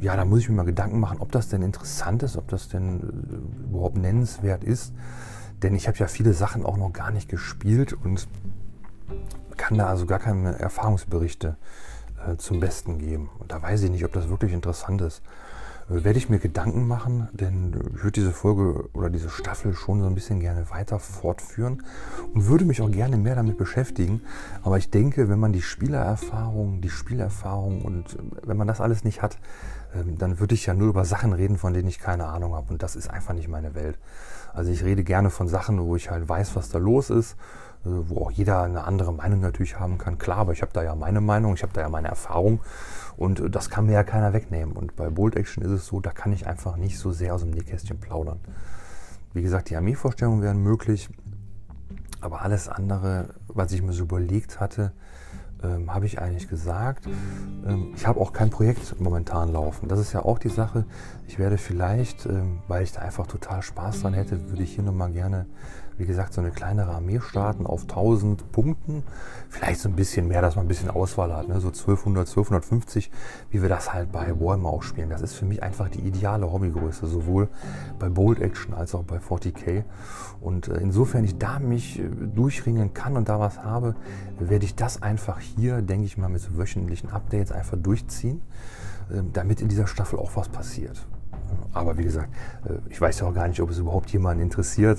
Ja, 0.01 0.17
da 0.17 0.25
muss 0.25 0.41
ich 0.41 0.49
mir 0.49 0.57
mal 0.57 0.65
Gedanken 0.65 1.01
machen, 1.01 1.19
ob 1.21 1.33
das 1.33 1.49
denn 1.49 1.63
interessant 1.63 2.23
ist, 2.23 2.37
ob 2.37 2.49
das 2.49 2.69
denn 2.69 3.01
äh, 3.01 3.71
überhaupt 3.71 3.97
nennenswert 3.97 4.63
ist. 4.63 4.93
Denn 5.63 5.75
ich 5.75 5.89
habe 5.89 5.97
ja 5.99 6.07
viele 6.07 6.35
Sachen 6.35 6.65
auch 6.65 6.77
noch 6.77 6.93
gar 6.93 7.11
nicht 7.11 7.29
gespielt 7.29 7.95
und 7.95 8.29
kann 9.57 9.79
da 9.79 9.87
also 9.87 10.05
gar 10.05 10.19
keine 10.19 10.59
Erfahrungsberichte 10.59 11.57
äh, 12.27 12.37
zum 12.37 12.61
Besten 12.61 12.99
geben. 12.99 13.31
Und 13.39 13.53
da 13.53 13.63
weiß 13.63 13.83
ich 13.83 13.91
nicht, 13.91 14.05
ob 14.05 14.13
das 14.13 14.29
wirklich 14.29 14.53
interessant 14.53 15.01
ist. 15.01 15.23
Werde 15.89 16.19
ich 16.19 16.29
mir 16.29 16.41
Gedanken 16.41 16.89
machen, 16.89 17.29
denn 17.33 17.73
ich 17.95 18.03
würde 18.03 18.11
diese 18.11 18.33
Folge 18.33 18.89
oder 18.93 19.09
diese 19.09 19.31
Staffel 19.31 19.73
schon 19.73 20.01
so 20.01 20.09
ein 20.09 20.17
bisschen 20.17 20.41
gerne 20.41 20.69
weiter 20.71 20.99
fortführen 20.99 21.85
und 22.35 22.49
würde 22.49 22.65
mich 22.65 22.83
auch 22.83 22.91
gerne 22.91 23.17
mehr 23.17 23.37
damit 23.37 23.57
beschäftigen. 23.57 24.21
Aber 24.65 24.79
ich 24.79 24.91
denke, 24.91 25.29
wenn 25.29 25.39
man 25.39 25.53
die 25.53 25.63
Spielererfahrung, 25.63 26.81
die 26.81 26.91
Spielerfahrung 26.91 27.83
und 27.83 28.15
äh, 28.15 28.19
wenn 28.49 28.57
man 28.57 28.67
das 28.67 28.81
alles 28.81 29.05
nicht 29.05 29.23
hat, 29.23 29.39
ähm, 29.95 30.19
dann 30.19 30.41
würde 30.41 30.55
ich 30.55 30.67
ja 30.67 30.75
nur 30.75 30.89
über 30.89 31.05
Sachen 31.05 31.33
reden, 31.33 31.57
von 31.57 31.73
denen 31.73 31.89
ich 31.89 32.01
keine 32.01 32.27
Ahnung 32.27 32.55
habe. 32.55 32.73
Und 32.73 32.83
das 32.83 32.97
ist 32.97 33.09
einfach 33.09 33.35
nicht 33.35 33.47
meine 33.49 33.77
Welt. 33.77 33.97
Also 34.53 34.73
ich 34.73 34.83
rede 34.83 35.05
gerne 35.05 35.31
von 35.31 35.47
Sachen, 35.47 35.81
wo 35.81 35.95
ich 35.95 36.11
halt 36.11 36.29
weiß, 36.29 36.57
was 36.57 36.69
da 36.69 36.79
los 36.79 37.11
ist 37.11 37.37
wo 37.85 38.27
auch 38.27 38.31
jeder 38.31 38.63
eine 38.63 38.85
andere 38.85 39.13
Meinung 39.13 39.41
natürlich 39.41 39.79
haben 39.79 39.99
kann. 39.99 40.19
Klar, 40.19 40.39
aber 40.39 40.53
ich 40.53 40.63
habe 40.63 40.73
da 40.73 40.83
ja 40.83 40.95
meine 40.95 41.21
Meinung, 41.21 41.55
ich 41.55 41.63
habe 41.63 41.73
da 41.73 41.83
ja 41.83 41.89
meine 41.89 42.09
Erfahrung 42.09 42.61
und 43.17 43.41
äh, 43.41 43.51
das 43.51 43.71
kann 43.71 43.87
mir 43.87 43.93
ja 43.93 44.05
keiner 44.05 44.33
wegnehmen. 44.33 44.77
Und 44.77 44.97
bei 44.97 45.09
Bold 45.09 45.37
Action 45.37 45.63
ist 45.63 45.71
es 45.71 45.87
so, 45.87 46.01
da 46.01 46.11
kann 46.11 46.33
ich 46.33 46.47
einfach 46.47 46.77
nicht 46.77 46.99
so 46.99 47.13
sehr 47.13 47.35
aus 47.35 47.43
dem 47.43 47.51
Nähkästchen 47.51 47.99
plaudern. 47.99 48.41
Wie 49.33 49.43
gesagt, 49.43 49.71
die 49.71 49.77
Armeevorstellungen 49.77 50.43
wären 50.43 50.63
möglich, 50.63 51.09
aber 52.21 52.43
alles 52.43 52.69
andere, 52.69 53.35
was 53.49 53.73
ich 53.73 53.83
mir 53.83 53.93
so 53.93 54.05
überlegt 54.05 54.61
hatte, 54.61 54.93
ähm, 55.63 55.93
habe 55.93 56.07
ich 56.07 56.21
eigentlich 56.21 56.49
gesagt. 56.49 57.07
Ähm, 57.67 57.93
ich 57.95 58.07
habe 58.07 58.21
auch 58.21 58.33
kein 58.33 58.51
Projekt 58.51 59.01
momentan 59.01 59.53
laufen. 59.53 59.89
Das 59.89 59.99
ist 59.99 60.13
ja 60.13 60.25
auch 60.25 60.39
die 60.39 60.49
Sache. 60.49 60.85
Ich 61.29 61.39
werde 61.39 61.59
vielleicht, 61.59 62.27
ähm, 62.27 62.61
weil 62.69 62.83
ich 62.83 62.93
da 62.93 63.01
einfach 63.03 63.27
total 63.27 63.63
Spaß 63.63 64.03
dran 64.03 64.15
hätte, 64.15 64.51
würde 64.51 64.63
ich 64.63 64.75
hier 64.75 64.85
nochmal 64.85 65.13
gerne 65.13 65.47
wie 65.99 66.07
gesagt, 66.07 66.35
so 66.35 66.41
eine 66.41 66.51
kleinere 66.51 66.93
Armee 66.93 67.21
starten 67.21 67.67
auf 67.67 67.83
1000 67.83 68.53
Punkten. 68.53 69.03
Vielleicht 69.49 69.81
so 69.81 69.89
ein 69.89 69.97
bisschen 69.97 70.29
mehr, 70.29 70.43
dass 70.43 70.57
man 70.57 70.67
ein 70.67 70.69
bisschen 70.69 70.91
Auswahl 70.91 71.35
hat. 71.35 71.49
Ne? 71.49 71.61
So 71.61 71.69
1200, 71.69 72.29
1250, 72.29 73.11
wie 73.51 73.63
wir 73.63 73.69
das 73.69 73.93
halt 73.93 74.13
bei 74.13 74.39
Warhammer 74.39 74.69
auch 74.69 74.83
spielen. 74.83 75.11
Das 75.11 75.23
ist 75.23 75.35
für 75.35 75.47
mich 75.47 75.63
einfach 75.63 75.89
die 75.89 76.01
ideale 76.01 76.53
Hobbygröße, 76.53 77.07
sowohl 77.07 77.49
bei 77.99 78.09
Bold 78.09 78.41
Action 78.41 78.75
als 78.75 78.95
auch 78.95 79.05
bei 79.05 79.19
40k. 79.19 79.85
Und 80.41 80.69
äh, 80.69 80.77
insofern 80.77 81.25
ich 81.25 81.39
da 81.39 81.59
mich 81.59 81.99
äh, 81.99 82.03
durchringen 82.35 82.93
kann 82.93 83.17
und 83.17 83.29
da 83.29 83.41
was 83.41 83.63
habe, 83.63 83.95
werde 84.39 84.65
ich 84.65 84.75
das 84.75 85.03
einfach 85.03 85.41
hier, 85.41 85.83
denke 85.83 86.07
ich 86.07 86.19
mal, 86.19 86.29
mit 86.29 86.43
so 86.43 86.57
wöchentlichen 86.57 87.11
Updates 87.11 87.53
einfach 87.53 87.79
durchziehen, 87.79 88.43
äh, 89.11 89.23
damit 89.33 89.63
in 89.63 89.69
dieser 89.69 89.87
Staffel 89.87 90.19
auch 90.19 90.37
was 90.37 90.49
passiert. 90.49 91.07
Aber 91.73 91.99
wie 91.99 92.05
gesagt, 92.05 92.29
äh, 92.65 92.75
ich 92.91 93.01
weiß 93.01 93.21
ja 93.21 93.27
auch 93.27 93.35
gar 93.35 93.49
nicht, 93.49 93.61
ob 93.61 93.71
es 93.71 93.79
überhaupt 93.79 94.11
jemanden 94.11 94.43
interessiert. 94.43 94.99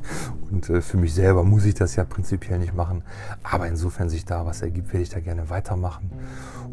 Und 0.50 0.68
äh, 0.70 0.80
für 0.80 0.96
mich 0.96 1.14
selber 1.14 1.44
muss 1.44 1.64
ich 1.64 1.74
das 1.74 1.96
ja 1.96 2.04
prinzipiell 2.04 2.58
nicht 2.58 2.74
machen. 2.74 3.02
Aber 3.42 3.66
insofern 3.66 4.08
sich 4.08 4.24
da 4.24 4.46
was 4.46 4.62
ergibt, 4.62 4.92
werde 4.92 5.02
ich 5.02 5.10
da 5.10 5.20
gerne 5.20 5.50
weitermachen. 5.50 6.10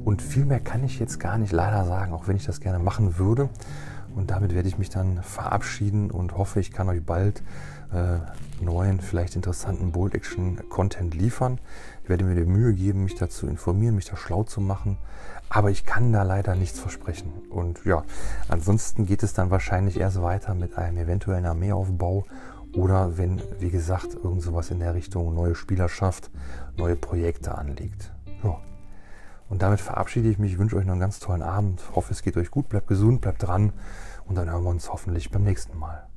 Und 0.05 0.21
viel 0.21 0.45
mehr 0.45 0.59
kann 0.59 0.83
ich 0.83 0.99
jetzt 0.99 1.19
gar 1.19 1.37
nicht 1.37 1.51
leider 1.51 1.85
sagen, 1.85 2.13
auch 2.13 2.27
wenn 2.27 2.35
ich 2.35 2.45
das 2.45 2.59
gerne 2.59 2.79
machen 2.79 3.17
würde. 3.17 3.49
Und 4.15 4.31
damit 4.31 4.53
werde 4.53 4.67
ich 4.67 4.77
mich 4.77 4.89
dann 4.89 5.21
verabschieden 5.23 6.11
und 6.11 6.37
hoffe, 6.37 6.59
ich 6.59 6.71
kann 6.71 6.89
euch 6.89 7.03
bald 7.03 7.43
äh, 7.93 8.19
neuen, 8.63 9.01
vielleicht 9.01 9.35
interessanten 9.35 9.91
Bold 9.91 10.15
Action 10.15 10.59
Content 10.69 11.13
liefern. 11.13 11.59
Ich 12.03 12.09
werde 12.09 12.23
mir 12.23 12.35
die 12.35 12.45
Mühe 12.45 12.73
geben, 12.73 13.03
mich 13.03 13.15
dazu 13.15 13.47
informieren, 13.47 13.95
mich 13.95 14.05
da 14.05 14.17
schlau 14.17 14.43
zu 14.43 14.61
machen. 14.61 14.97
Aber 15.49 15.69
ich 15.69 15.85
kann 15.85 16.13
da 16.13 16.23
leider 16.23 16.55
nichts 16.55 16.79
versprechen. 16.79 17.31
Und 17.49 17.83
ja, 17.85 18.03
ansonsten 18.47 19.05
geht 19.05 19.23
es 19.23 19.33
dann 19.33 19.51
wahrscheinlich 19.51 19.99
erst 19.99 20.21
weiter 20.21 20.53
mit 20.53 20.77
einem 20.77 20.97
eventuellen 20.97 21.45
Armeeaufbau 21.45 22.25
oder 22.73 23.17
wenn, 23.17 23.41
wie 23.59 23.69
gesagt, 23.69 24.13
irgend 24.13 24.41
sowas 24.41 24.71
in 24.71 24.79
der 24.79 24.93
Richtung 24.93 25.33
neue 25.33 25.55
Spielerschaft, 25.55 26.31
neue 26.77 26.95
Projekte 26.95 27.57
anliegt. 27.57 28.11
Ja. 28.43 28.59
Und 29.51 29.61
damit 29.61 29.81
verabschiede 29.81 30.29
ich 30.29 30.39
mich, 30.39 30.57
wünsche 30.57 30.77
euch 30.77 30.85
noch 30.85 30.93
einen 30.93 31.01
ganz 31.01 31.19
tollen 31.19 31.41
Abend, 31.41 31.81
hoffe 31.93 32.13
es 32.13 32.23
geht 32.23 32.37
euch 32.37 32.51
gut, 32.51 32.69
bleibt 32.69 32.87
gesund, 32.87 33.19
bleibt 33.19 33.43
dran. 33.43 33.73
Und 34.25 34.35
dann 34.35 34.49
hören 34.49 34.63
wir 34.63 34.69
uns 34.69 34.89
hoffentlich 34.89 35.29
beim 35.29 35.43
nächsten 35.43 35.77
Mal. 35.77 36.07